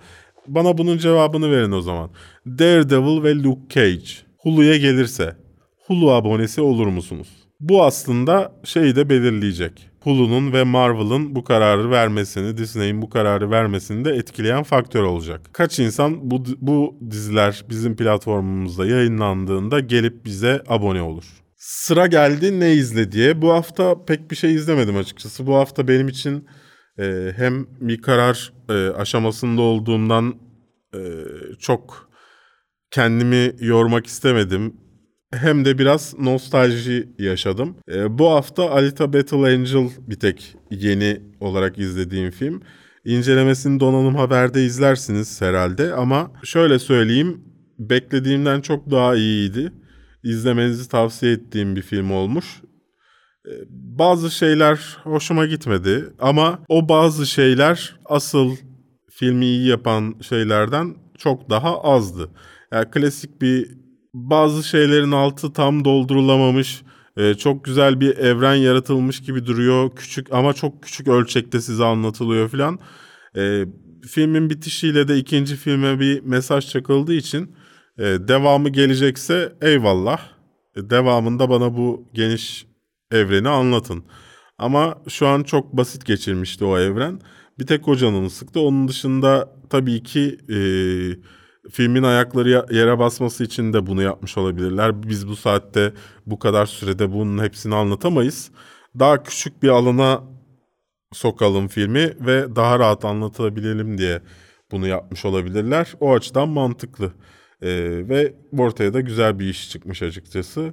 [0.47, 2.11] Bana bunun cevabını verin o zaman.
[2.47, 5.37] Daredevil ve Luke Cage Hulu'ya gelirse
[5.87, 7.29] Hulu abonesi olur musunuz?
[7.61, 9.90] Bu aslında şeyi de belirleyecek.
[10.03, 15.41] Hulu'nun ve Marvel'ın bu kararı vermesini, Disney'in bu kararı vermesini de etkileyen faktör olacak.
[15.53, 21.25] Kaç insan bu, bu diziler bizim platformumuzda yayınlandığında gelip bize abone olur?
[21.57, 23.43] Sıra geldi ne izle diye.
[23.43, 25.47] Bu hafta pek bir şey izlemedim açıkçası.
[25.47, 26.49] Bu hafta benim için
[26.99, 30.35] e, hem bir karar e, aşamasında olduğumdan
[30.95, 31.01] e,
[31.59, 32.11] çok
[32.91, 34.77] kendimi yormak istemedim
[35.33, 37.77] hem de biraz nostalji yaşadım.
[37.93, 42.63] E, bu hafta Alita Battle Angel bir tek yeni olarak izlediğim film.
[43.05, 47.45] İncelemesini Donanım Haber'de izlersiniz herhalde ama şöyle söyleyeyim
[47.79, 49.73] beklediğimden çok daha iyiydi.
[50.23, 52.63] İzlemenizi tavsiye ettiğim bir film olmuş.
[53.47, 58.57] E, bazı şeyler hoşuma gitmedi ama o bazı şeyler asıl
[59.11, 62.31] filmi iyi yapan şeylerden çok daha azdı.
[62.73, 63.80] Yani klasik bir
[64.15, 66.83] bazı şeylerin altı tam doldurulamamış.
[67.17, 69.91] E, çok güzel bir evren yaratılmış gibi duruyor.
[69.97, 72.79] Küçük ama çok küçük ölçekte size anlatılıyor filan.
[73.37, 73.65] E,
[74.09, 77.57] filmin bitişiyle de ikinci filme bir mesaj çakıldığı için
[77.99, 80.21] e, devamı gelecekse eyvallah.
[80.77, 82.67] E, devamında bana bu geniş
[83.11, 84.05] evreni anlatın.
[84.59, 87.21] Ama şu an çok basit geçirmişti o evren.
[87.59, 88.61] Bir tek o canını sıktı.
[88.61, 90.39] Onun dışında tabii ki...
[90.49, 90.59] E,
[91.71, 95.03] filmin ayakları yere basması için de bunu yapmış olabilirler.
[95.03, 95.93] Biz bu saatte
[96.27, 98.51] bu kadar sürede bunun hepsini anlatamayız.
[98.99, 100.23] Daha küçük bir alana
[101.13, 104.23] sokalım filmi ve daha rahat anlatabilelim diye
[104.71, 105.95] bunu yapmış olabilirler.
[106.01, 107.13] O açıdan mantıklı.
[107.63, 107.69] Ee,
[108.09, 110.73] ve ortaya da güzel bir iş çıkmış açıkçası.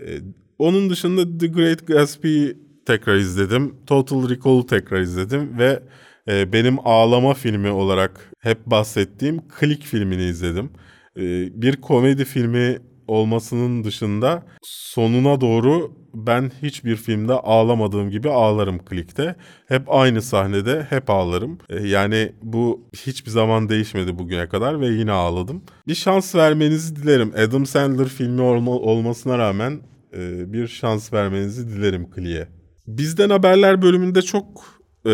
[0.00, 0.18] Ee,
[0.58, 3.74] onun dışında The Great Gatsby'yi tekrar izledim.
[3.86, 5.82] Total Recall'u tekrar izledim ve
[6.28, 10.70] e, benim ağlama filmi olarak hep bahsettiğim Click filmini izledim.
[11.16, 11.22] E,
[11.62, 19.36] bir komedi filmi olmasının dışında sonuna doğru ben hiçbir filmde ağlamadığım gibi ağlarım Click'te.
[19.68, 21.58] Hep aynı sahnede hep ağlarım.
[21.68, 25.62] E, yani bu hiçbir zaman değişmedi bugüne kadar ve yine ağladım.
[25.88, 27.32] Bir şans vermenizi dilerim.
[27.46, 29.80] Adam Sandler filmi olma, olmasına rağmen
[30.16, 32.48] e, bir şans vermenizi dilerim Click'e.
[32.86, 34.64] Bizden haberler bölümünde çok
[35.06, 35.10] e,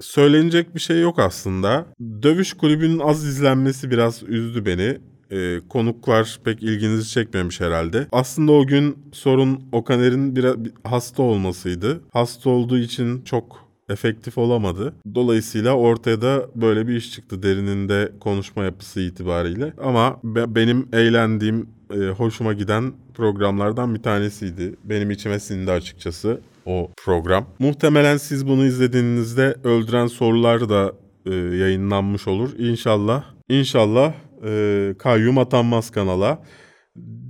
[0.00, 1.86] söylenecek bir şey yok aslında.
[2.22, 4.98] Dövüş kulübünün az izlenmesi biraz üzdü beni.
[5.30, 8.06] Ee, konuklar pek ilginizi çekmemiş herhalde.
[8.12, 12.00] Aslında o gün sorun Okaner'in biraz bir hasta olmasıydı.
[12.12, 14.94] Hasta olduğu için çok efektif olamadı.
[15.14, 19.72] Dolayısıyla ortaya da böyle bir iş çıktı derininde konuşma yapısı itibariyle.
[19.82, 24.74] Ama be, benim eğlendiğim, e, hoşuma giden programlardan bir tanesiydi.
[24.84, 27.46] Benim içime sindi açıkçası o program.
[27.58, 30.92] Muhtemelen siz bunu izlediğinizde Öldüren Sorular da
[31.26, 32.50] e, yayınlanmış olur.
[32.58, 34.12] İnşallah, inşallah
[34.44, 36.42] e, kayyum atanmaz kanala.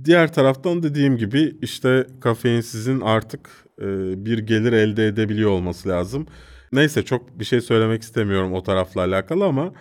[0.05, 3.49] Diğer taraftan dediğim gibi işte kafein sizin artık
[3.81, 3.85] e,
[4.25, 6.27] bir gelir elde edebiliyor olması lazım.
[6.71, 9.73] Neyse çok bir şey söylemek istemiyorum o tarafla alakalı ama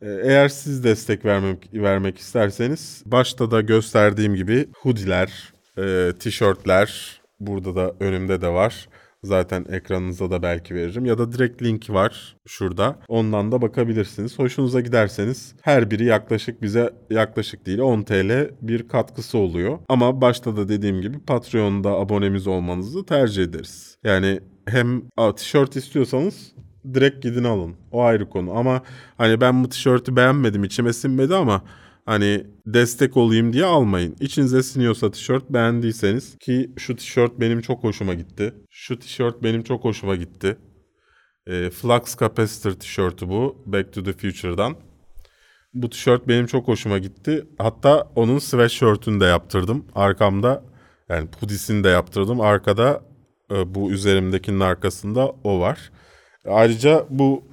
[0.00, 7.76] e, eğer siz destek vermek, vermek isterseniz başta da gösterdiğim gibi hoodiler, e, tişörtler burada
[7.76, 8.88] da önümde de var.
[9.22, 11.04] Zaten ekranınıza da belki veririm.
[11.04, 12.98] Ya da direkt link var şurada.
[13.08, 14.38] Ondan da bakabilirsiniz.
[14.38, 19.78] Hoşunuza giderseniz her biri yaklaşık bize yaklaşık değil 10 TL bir katkısı oluyor.
[19.88, 23.98] Ama başta da dediğim gibi Patreon'da abonemiz olmanızı tercih ederiz.
[24.04, 25.02] Yani hem
[25.36, 26.52] tişört istiyorsanız
[26.94, 27.76] direkt gidin alın.
[27.92, 28.52] O ayrı konu.
[28.58, 28.82] Ama
[29.18, 31.62] hani ben bu tişörtü beğenmedim içime sinmedi ama
[32.06, 34.16] Hani destek olayım diye almayın.
[34.20, 38.54] İçinize siniyorsa tişört beğendiyseniz ki şu tişört benim çok hoşuma gitti.
[38.70, 40.56] Şu tişört benim çok hoşuma gitti.
[41.46, 43.62] E, Flux Capacitor tişörtü bu.
[43.66, 44.76] Back to the Future'dan.
[45.74, 47.46] Bu tişört benim çok hoşuma gitti.
[47.58, 49.86] Hatta onun sweatshirt'ünü de yaptırdım.
[49.94, 50.64] Arkamda
[51.08, 52.40] yani pudisini de yaptırdım.
[52.40, 53.02] Arkada
[53.50, 55.90] e, bu üzerimdekinin arkasında o var.
[56.48, 57.44] Ayrıca bu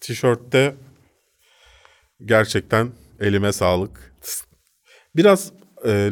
[0.00, 0.74] tişörtte
[2.24, 2.90] gerçekten
[3.22, 4.14] Elime sağlık.
[5.16, 5.52] Biraz
[5.84, 6.10] e,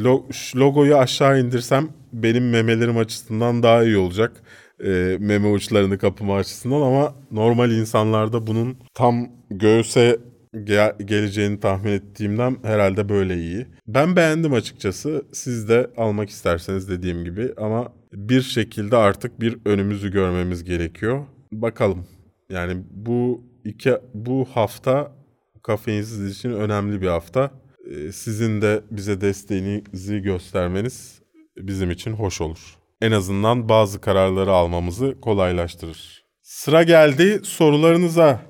[0.57, 4.42] logoyu aşağı indirsem benim memelerim açısından daha iyi olacak.
[4.85, 10.18] E, meme uçlarını kapıma açısından ama normal insanlarda bunun tam göğüse
[10.55, 13.66] ge- geleceğini tahmin ettiğimden herhalde böyle iyi.
[13.87, 15.25] Ben beğendim açıkçası.
[15.33, 21.27] Siz de almak isterseniz dediğim gibi ama bir şekilde artık bir önümüzü görmemiz gerekiyor.
[21.53, 22.07] Bakalım.
[22.51, 25.20] Yani bu iki bu hafta
[25.62, 27.51] kafeinsiz için önemli bir hafta.
[27.90, 31.23] Ee, Sizin de bize desteğinizi göstermeniz
[31.57, 32.77] bizim için hoş olur.
[33.01, 36.25] En azından bazı kararları almamızı kolaylaştırır.
[36.42, 38.40] Sıra geldi sorularınıza.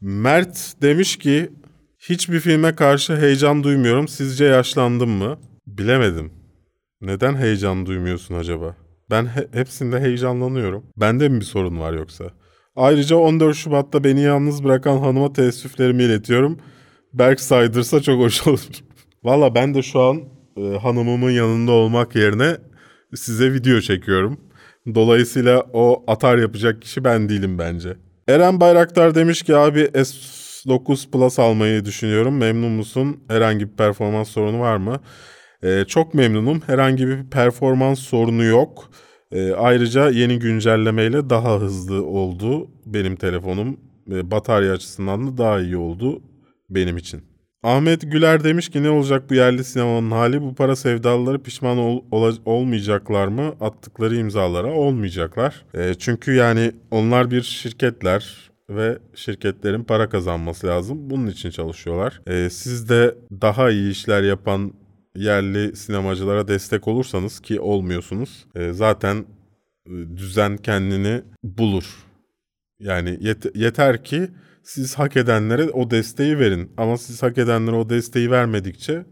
[0.00, 1.50] Mert demiş ki
[1.98, 4.08] hiçbir filme karşı heyecan duymuyorum.
[4.08, 5.38] Sizce yaşlandım mı?
[5.66, 6.32] Bilemedim.
[7.00, 8.76] Neden heyecan duymuyorsun acaba?
[9.10, 10.84] Ben he- hepsinde heyecanlanıyorum.
[10.96, 12.24] Bende mi bir sorun var yoksa?
[12.78, 16.58] Ayrıca 14 Şubat'ta beni yalnız bırakan hanıma teessüflerimi iletiyorum.
[17.12, 18.60] Berk saydırsa çok hoş olur.
[19.24, 20.22] Valla ben de şu an
[20.56, 22.56] e, hanımımın yanında olmak yerine
[23.14, 24.40] size video çekiyorum.
[24.94, 27.96] Dolayısıyla o atar yapacak kişi ben değilim bence.
[28.28, 32.36] Eren Bayraktar demiş ki abi S9 Plus almayı düşünüyorum.
[32.36, 33.24] Memnun musun?
[33.28, 35.00] Herhangi bir performans sorunu var mı?
[35.62, 36.60] Ee, çok memnunum.
[36.66, 38.90] Herhangi bir performans sorunu yok.
[39.32, 43.80] Ee, ayrıca yeni güncellemeyle daha hızlı oldu benim telefonum.
[44.12, 46.22] Ee, batarya açısından da daha iyi oldu
[46.70, 47.22] benim için.
[47.62, 50.42] Ahmet Güler demiş ki ne olacak bu yerli sinemanın hali?
[50.42, 53.54] Bu para sevdalıları pişman ol- ola- olmayacaklar mı?
[53.60, 55.64] Attıkları imzalara olmayacaklar.
[55.74, 61.10] Ee, çünkü yani onlar bir şirketler ve şirketlerin para kazanması lazım.
[61.10, 62.20] Bunun için çalışıyorlar.
[62.26, 64.72] Ee, siz de daha iyi işler yapan
[65.14, 68.46] yerli sinemacılara destek olursanız ki olmuyorsunuz.
[68.54, 69.24] e, zaten
[69.86, 71.84] e, düzen kendini bulur.
[72.80, 74.28] Yani yet- yeter ki
[74.62, 76.72] siz hak edenlere o desteği verin.
[76.76, 79.04] Ama siz hak edenlere o desteği vermedikçe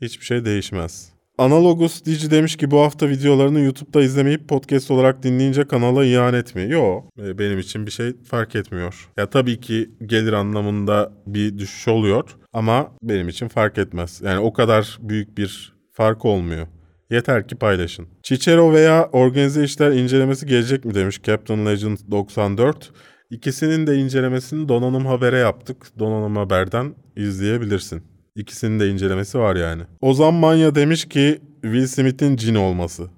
[0.00, 1.12] hiçbir şey değişmez.
[1.40, 6.66] Analogus Dici demiş ki bu hafta videolarını YouTube'da izlemeyip podcast olarak dinleyince kanala ihanet mi?
[6.68, 9.10] Yo, e, benim için bir şey fark etmiyor.
[9.16, 14.20] Ya tabii ki gelir anlamında bir düşüş oluyor ama benim için fark etmez.
[14.24, 16.66] Yani o kadar büyük bir fark olmuyor.
[17.10, 18.06] Yeter ki paylaşın.
[18.22, 22.92] Cicero veya organize işler incelemesi gelecek mi demiş Captain Legend 94.
[23.30, 25.86] İkisinin de incelemesini Donanım Haber'e yaptık.
[25.98, 28.09] Donanım Haber'den izleyebilirsin.
[28.34, 29.82] İkisinin de incelemesi var yani.
[30.00, 33.10] Ozan Manya demiş ki Will Smith'in cin olması.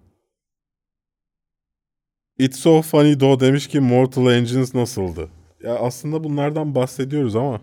[2.39, 5.29] It's so funny though demiş ki Mortal Engines nasıldı?
[5.63, 7.61] Ya aslında bunlardan bahsediyoruz ama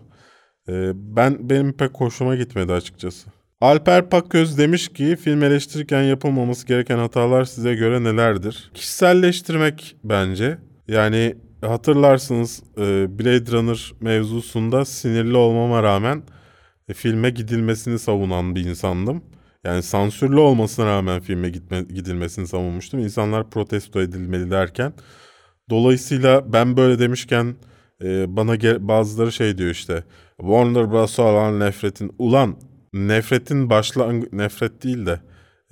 [0.68, 3.30] e, ben benim pek hoşuma gitmedi açıkçası.
[3.62, 8.72] Alper Pakköz demiş ki film eleştirirken yapılmaması gereken hatalar size göre nelerdir?
[8.74, 10.58] Kişiselleştirmek bence.
[10.88, 16.24] Yani hatırlarsınız e, Blade Runner mevzusunda sinirli olmama rağmen
[16.94, 19.22] filme gidilmesini savunan bir insandım.
[19.64, 23.00] Yani sansürlü olmasına rağmen filme gitme, gidilmesini savunmuştum.
[23.00, 24.94] İnsanlar protesto edilmeli derken.
[25.70, 27.56] Dolayısıyla ben böyle demişken
[28.04, 30.04] e, bana ge- bazıları şey diyor işte.
[30.38, 32.12] Warner Bros'a olan nefretin.
[32.20, 32.56] Ulan
[32.94, 35.20] nefretin başlang nefret değil de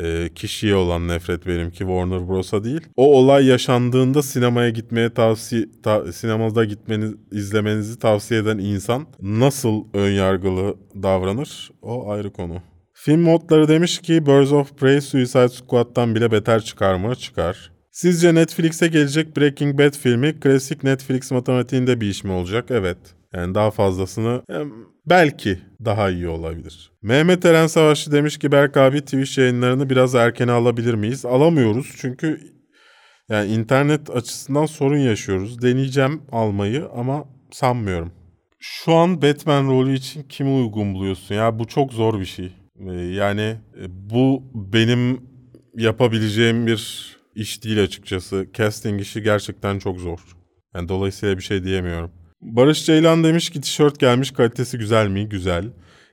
[0.03, 2.81] e, kişiye olan nefret benimki Warner Bros'a değil.
[2.95, 10.75] O olay yaşandığında sinemaya gitmeye tavsiye ta- sinemada gitmeniz izlemenizi tavsiye eden insan nasıl önyargılı
[11.03, 11.71] davranır?
[11.81, 12.61] O ayrı konu.
[12.93, 17.15] Film modları demiş ki Birds of Prey Suicide Squad'dan bile beter çıkar mı?
[17.15, 17.71] Çıkar.
[17.91, 22.65] Sizce Netflix'e gelecek Breaking Bad filmi klasik Netflix matematiğinde bir iş mi olacak?
[22.69, 22.97] Evet.
[23.33, 24.71] Yani daha fazlasını em,
[25.05, 26.91] belki daha iyi olabilir.
[27.01, 31.25] Mehmet Eren Savaşçı demiş ki Berk abi Twitch yayınlarını biraz erkene alabilir miyiz?
[31.25, 32.39] Alamıyoruz çünkü
[33.29, 35.61] yani internet açısından sorun yaşıyoruz.
[35.61, 38.11] Deneyeceğim almayı ama sanmıyorum.
[38.59, 41.35] Şu an Batman rolü için kimi uygun buluyorsun?
[41.35, 42.53] Ya bu çok zor bir şey.
[42.79, 43.41] Ee, Yani
[43.81, 45.21] e, bu benim
[45.77, 48.47] yapabileceğim bir iş değil açıkçası.
[48.53, 50.19] Casting işi gerçekten çok zor.
[50.75, 52.11] Yani dolayısıyla bir şey diyemiyorum.
[52.41, 55.29] Barış Ceylan demiş ki tişört gelmiş kalitesi güzel mi?
[55.29, 55.65] Güzel.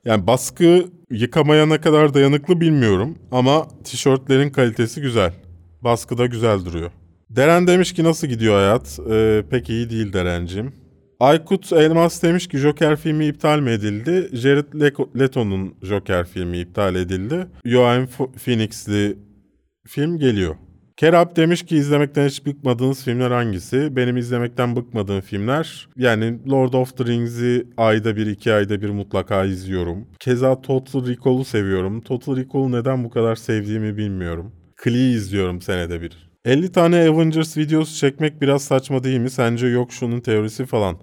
[0.05, 5.33] Yani baskı yıkamaya ne kadar dayanıklı bilmiyorum ama tişörtlerin kalitesi güzel.
[5.81, 6.91] Baskı da güzel duruyor.
[7.29, 8.99] Deren demiş ki nasıl gidiyor hayat?
[9.11, 10.73] Ee, pek iyi değil Derencim.
[11.19, 14.29] Aykut Elmas demiş ki Joker filmi iptal mi edildi?
[14.33, 17.47] Jared Le- Leto'nun Joker filmi iptal edildi.
[17.65, 18.09] Joaquin
[18.45, 19.17] Phoenix'li
[19.87, 20.55] film geliyor.
[20.97, 23.95] Kerap demiş ki izlemekten hiç bıkmadığınız filmler hangisi?
[23.95, 29.45] Benim izlemekten bıkmadığım filmler yani Lord of the Rings'i ayda bir iki ayda bir mutlaka
[29.45, 30.07] izliyorum.
[30.19, 32.01] Keza Total Recall'u seviyorum.
[32.01, 34.51] Total Recall'u neden bu kadar sevdiğimi bilmiyorum.
[34.83, 36.29] Glee'yi izliyorum senede bir.
[36.45, 39.29] 50 tane Avengers videosu çekmek biraz saçma değil mi?
[39.29, 40.97] Sence yok şunun teorisi falan.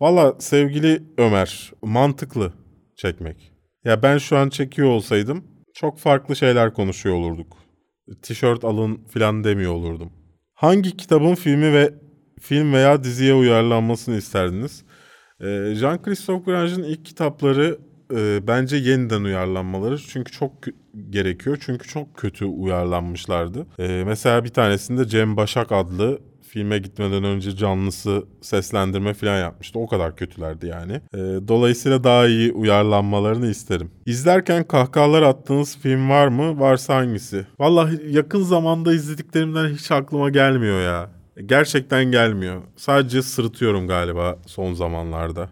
[0.00, 2.52] Valla sevgili Ömer mantıklı
[2.96, 3.52] çekmek.
[3.84, 7.61] Ya ben şu an çekiyor olsaydım çok farklı şeyler konuşuyor olurduk.
[8.22, 10.12] Tişört alın filan demiyor olurdum.
[10.54, 11.94] Hangi kitabın filmi ve
[12.40, 14.84] film veya diziye uyarlanmasını isterdiniz?
[15.40, 15.44] Ee,
[15.74, 17.78] Jean-Christophe Grange'ın ilk kitapları
[18.14, 20.52] e, bence yeniden uyarlanmaları çünkü çok
[21.10, 21.58] gerekiyor.
[21.60, 23.66] Çünkü çok kötü uyarlanmışlardı.
[23.78, 26.20] E, mesela bir tanesinde Cem Başak adlı
[26.52, 29.78] filme gitmeden önce canlısı seslendirme falan yapmıştı.
[29.78, 30.92] O kadar kötülerdi yani.
[30.92, 33.90] E, dolayısıyla daha iyi uyarlanmalarını isterim.
[34.06, 36.60] İzlerken kahkahalar attığınız film var mı?
[36.60, 37.46] Varsa hangisi?
[37.58, 41.10] Vallahi yakın zamanda izlediklerimden hiç aklıma gelmiyor ya.
[41.46, 42.62] Gerçekten gelmiyor.
[42.76, 45.48] Sadece sırıtıyorum galiba son zamanlarda.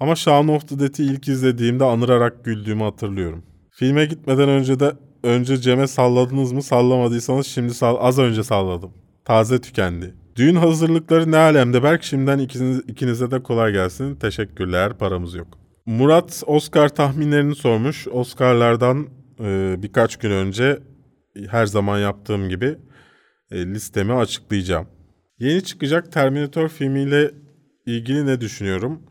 [0.00, 3.42] Ama Shaun of the Dead'i ilk izlediğimde anırarak güldüğümü hatırlıyorum.
[3.70, 4.92] Filme gitmeden önce de
[5.22, 6.62] önce Cem'e salladınız mı?
[6.62, 8.90] Sallamadıysanız şimdi sal az önce salladım.
[9.24, 10.14] Taze tükendi.
[10.36, 12.02] Düğün hazırlıkları ne alemde Berk?
[12.02, 14.16] Şimdiden ikiniz, ikinize de kolay gelsin.
[14.16, 14.98] Teşekkürler.
[14.98, 15.58] Paramız yok.
[15.86, 18.08] Murat Oscar tahminlerini sormuş.
[18.08, 19.08] Oscar'lardan
[19.40, 20.78] e, birkaç gün önce
[21.48, 22.76] her zaman yaptığım gibi
[23.50, 24.86] e, listemi açıklayacağım.
[25.38, 27.30] Yeni çıkacak Terminator filmiyle
[27.86, 29.02] ilgili ne düşünüyorum?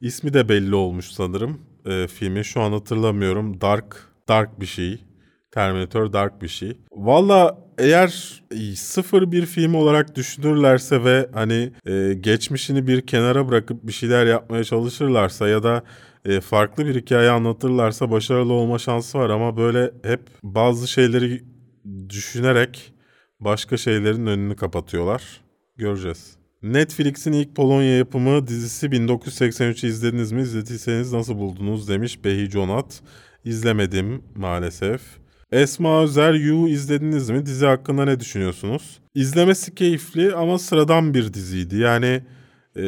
[0.00, 2.44] İsmi de belli olmuş sanırım e, filmi.
[2.44, 3.60] Şu an hatırlamıyorum.
[3.60, 3.96] Dark,
[4.28, 5.04] Dark bir şey.
[5.50, 6.78] Terminator Dark bir şey.
[6.92, 8.42] Valla eğer
[8.74, 14.64] sıfır bir film olarak düşünürlerse ve hani e, geçmişini bir kenara bırakıp bir şeyler yapmaya
[14.64, 15.82] çalışırlarsa ya da
[16.24, 21.44] e, farklı bir hikaye anlatırlarsa başarılı olma şansı var ama böyle hep bazı şeyleri
[22.08, 22.92] düşünerek
[23.40, 25.40] başka şeylerin önünü kapatıyorlar.
[25.76, 26.36] Göreceğiz.
[26.62, 30.42] Netflix'in ilk Polonya yapımı dizisi 1983'ü izlediniz mi?
[30.42, 33.00] İzlediyseniz nasıl buldunuz demiş Behi Conat.
[33.44, 35.19] İzlemedim maalesef.
[35.52, 37.46] Esma Özer You izlediniz mi?
[37.46, 39.00] Dizi hakkında ne düşünüyorsunuz?
[39.14, 41.76] İzlemesi keyifli ama sıradan bir diziydi.
[41.76, 42.22] Yani
[42.76, 42.84] e,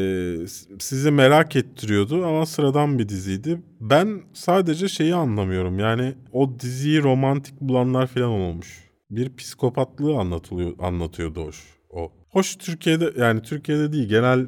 [0.81, 3.63] sizi merak ettiriyordu ama sıradan bir diziydi.
[3.81, 5.79] Ben sadece şeyi anlamıyorum.
[5.79, 8.91] Yani o diziyi romantik bulanlar falan olmuş.
[9.11, 12.13] Bir psikopatlığı anlatılıyor, anlatıyordu hoş o.
[12.29, 14.47] Hoş Türkiye'de yani Türkiye'de değil genel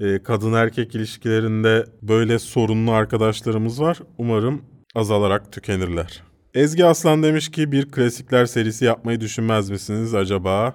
[0.00, 3.98] e, kadın erkek ilişkilerinde böyle sorunlu arkadaşlarımız var.
[4.18, 4.62] Umarım
[4.94, 6.27] azalarak tükenirler.
[6.58, 10.74] Ezgi Aslan demiş ki bir klasikler serisi yapmayı düşünmez misiniz acaba?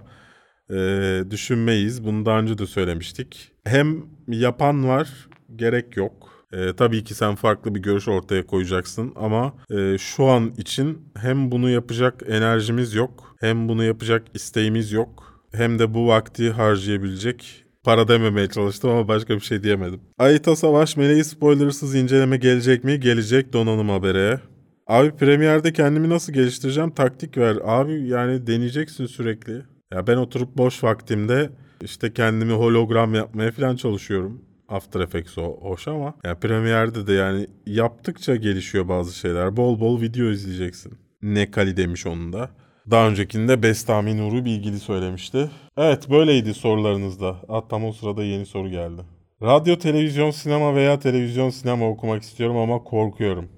[0.69, 2.05] Ee, düşünmeyiz.
[2.05, 3.51] Bunu daha önce de söylemiştik.
[3.63, 5.09] Hem yapan var
[5.55, 6.45] gerek yok.
[6.53, 11.51] Ee, tabii ki sen farklı bir görüş ortaya koyacaksın ama e, şu an için hem
[11.51, 18.07] bunu yapacak enerjimiz yok hem bunu yapacak isteğimiz yok hem de bu vakti harcayabilecek para
[18.07, 20.01] dememeye çalıştım ama başka bir şey diyemedim.
[20.19, 22.99] Ayta Savaş Meleği spoilersız inceleme gelecek mi?
[22.99, 24.39] Gelecek donanım habere.
[24.87, 26.91] Abi Premier'de kendimi nasıl geliştireceğim?
[26.91, 27.57] Taktik ver.
[27.63, 29.61] Abi yani deneyeceksin sürekli.
[29.93, 31.49] Ya ben oturup boş vaktimde
[31.81, 34.41] işte kendimi hologram yapmaya falan çalışıyorum.
[34.67, 39.57] After Effects o hoş ama ya Premiere'de de yani yaptıkça gelişiyor bazı şeyler.
[39.57, 40.93] Bol bol video izleyeceksin.
[41.21, 42.49] Ne kali demiş onun da.
[42.91, 45.49] Daha öncekinde Bestami Nuru bilgili söylemişti.
[45.77, 47.35] Evet böyleydi sorularınızda.
[47.47, 49.01] Hatta o sırada yeni soru geldi.
[49.41, 53.49] Radyo, televizyon, sinema veya televizyon, sinema okumak istiyorum ama korkuyorum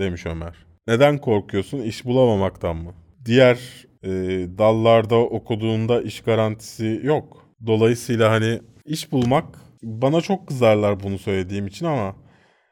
[0.00, 0.54] demiş Ömer.
[0.86, 1.82] Neden korkuyorsun?
[1.82, 2.94] İş bulamamaktan mı?
[3.24, 3.58] Diğer
[4.02, 4.10] e,
[4.58, 7.46] dallarda okuduğunda iş garantisi yok.
[7.66, 9.44] Dolayısıyla hani iş bulmak
[9.82, 12.16] bana çok kızarlar bunu söylediğim için ama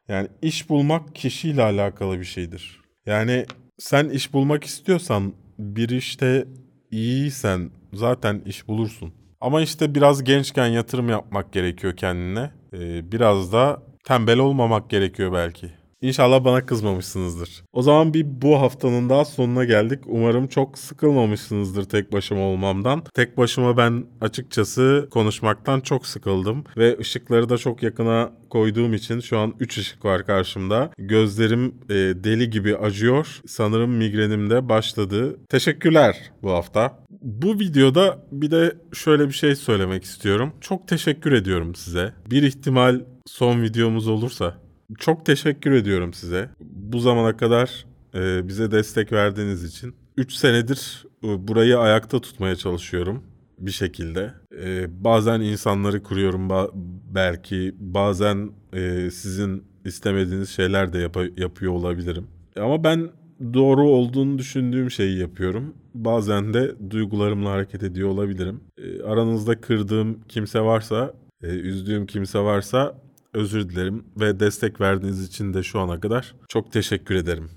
[0.08, 2.80] yani iş bulmak kişiyle alakalı bir şeydir.
[3.06, 3.46] Yani
[3.78, 6.44] sen iş bulmak istiyorsan bir işte
[6.90, 9.14] iyiysen zaten iş bulursun.
[9.40, 12.50] Ama işte biraz gençken yatırım yapmak gerekiyor kendine.
[12.72, 15.77] Ee, biraz da tembel olmamak gerekiyor belki.
[16.02, 17.64] İnşallah bana kızmamışsınızdır.
[17.72, 20.00] O zaman bir bu haftanın daha sonuna geldik.
[20.06, 23.02] Umarım çok sıkılmamışsınızdır tek başıma olmamdan.
[23.14, 26.64] Tek başıma ben açıkçası konuşmaktan çok sıkıldım.
[26.76, 30.90] Ve ışıkları da çok yakına koyduğum için şu an 3 ışık var karşımda.
[30.98, 33.40] Gözlerim e, deli gibi acıyor.
[33.46, 35.36] Sanırım migrenim de başladı.
[35.48, 36.98] Teşekkürler bu hafta.
[37.22, 40.52] Bu videoda bir de şöyle bir şey söylemek istiyorum.
[40.60, 42.12] Çok teşekkür ediyorum size.
[42.30, 44.67] Bir ihtimal son videomuz olursa
[44.98, 46.50] çok teşekkür ediyorum size.
[46.60, 49.94] Bu zamana kadar e, bize destek verdiğiniz için.
[50.16, 53.22] 3 senedir e, burayı ayakta tutmaya çalışıyorum
[53.58, 54.34] bir şekilde.
[54.62, 56.70] E, bazen insanları kuruyorum ba-
[57.14, 57.74] belki.
[57.78, 62.26] Bazen e, sizin istemediğiniz şeyler de yap- yapıyor olabilirim.
[62.60, 63.10] Ama ben
[63.54, 65.74] doğru olduğunu düşündüğüm şeyi yapıyorum.
[65.94, 68.60] Bazen de duygularımla hareket ediyor olabilirim.
[68.78, 72.94] E, aranızda kırdığım kimse varsa, e, üzdüğüm kimse varsa
[73.34, 77.50] özür dilerim ve destek verdiğiniz için de şu ana kadar çok teşekkür ederim.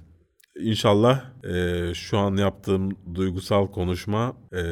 [0.59, 4.63] İnşallah e, şu an yaptığım duygusal konuşma e,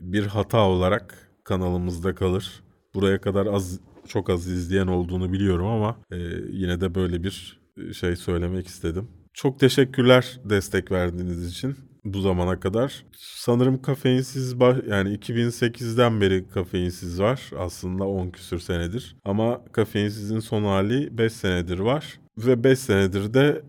[0.00, 2.62] bir hata olarak kanalımızda kalır.
[2.94, 6.16] Buraya kadar az çok az izleyen olduğunu biliyorum ama e,
[6.50, 7.60] yine de böyle bir
[7.92, 9.08] şey söylemek istedim.
[9.34, 13.04] Çok teşekkürler destek verdiğiniz için bu zamana kadar.
[13.16, 14.52] Sanırım kafeinsiz
[14.88, 17.50] yani 2008'den beri kafeinsiz var.
[17.58, 19.16] Aslında 10 küsür senedir.
[19.24, 22.20] Ama kafeinsizin son hali 5 senedir var.
[22.38, 23.62] Ve 5 senedir de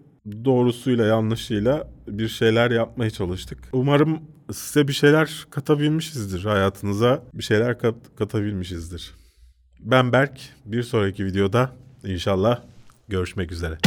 [0.46, 3.60] doğrusuyla yanlışıyla bir şeyler yapmaya çalıştık.
[3.74, 4.22] Umarım
[4.52, 7.24] size bir şeyler katabilmişizdir hayatınıza.
[7.34, 9.14] Bir şeyler kat, katabilmişizdir.
[9.80, 10.40] Ben Berk.
[10.66, 11.72] Bir sonraki videoda
[12.04, 12.62] inşallah
[13.08, 13.78] görüşmek üzere.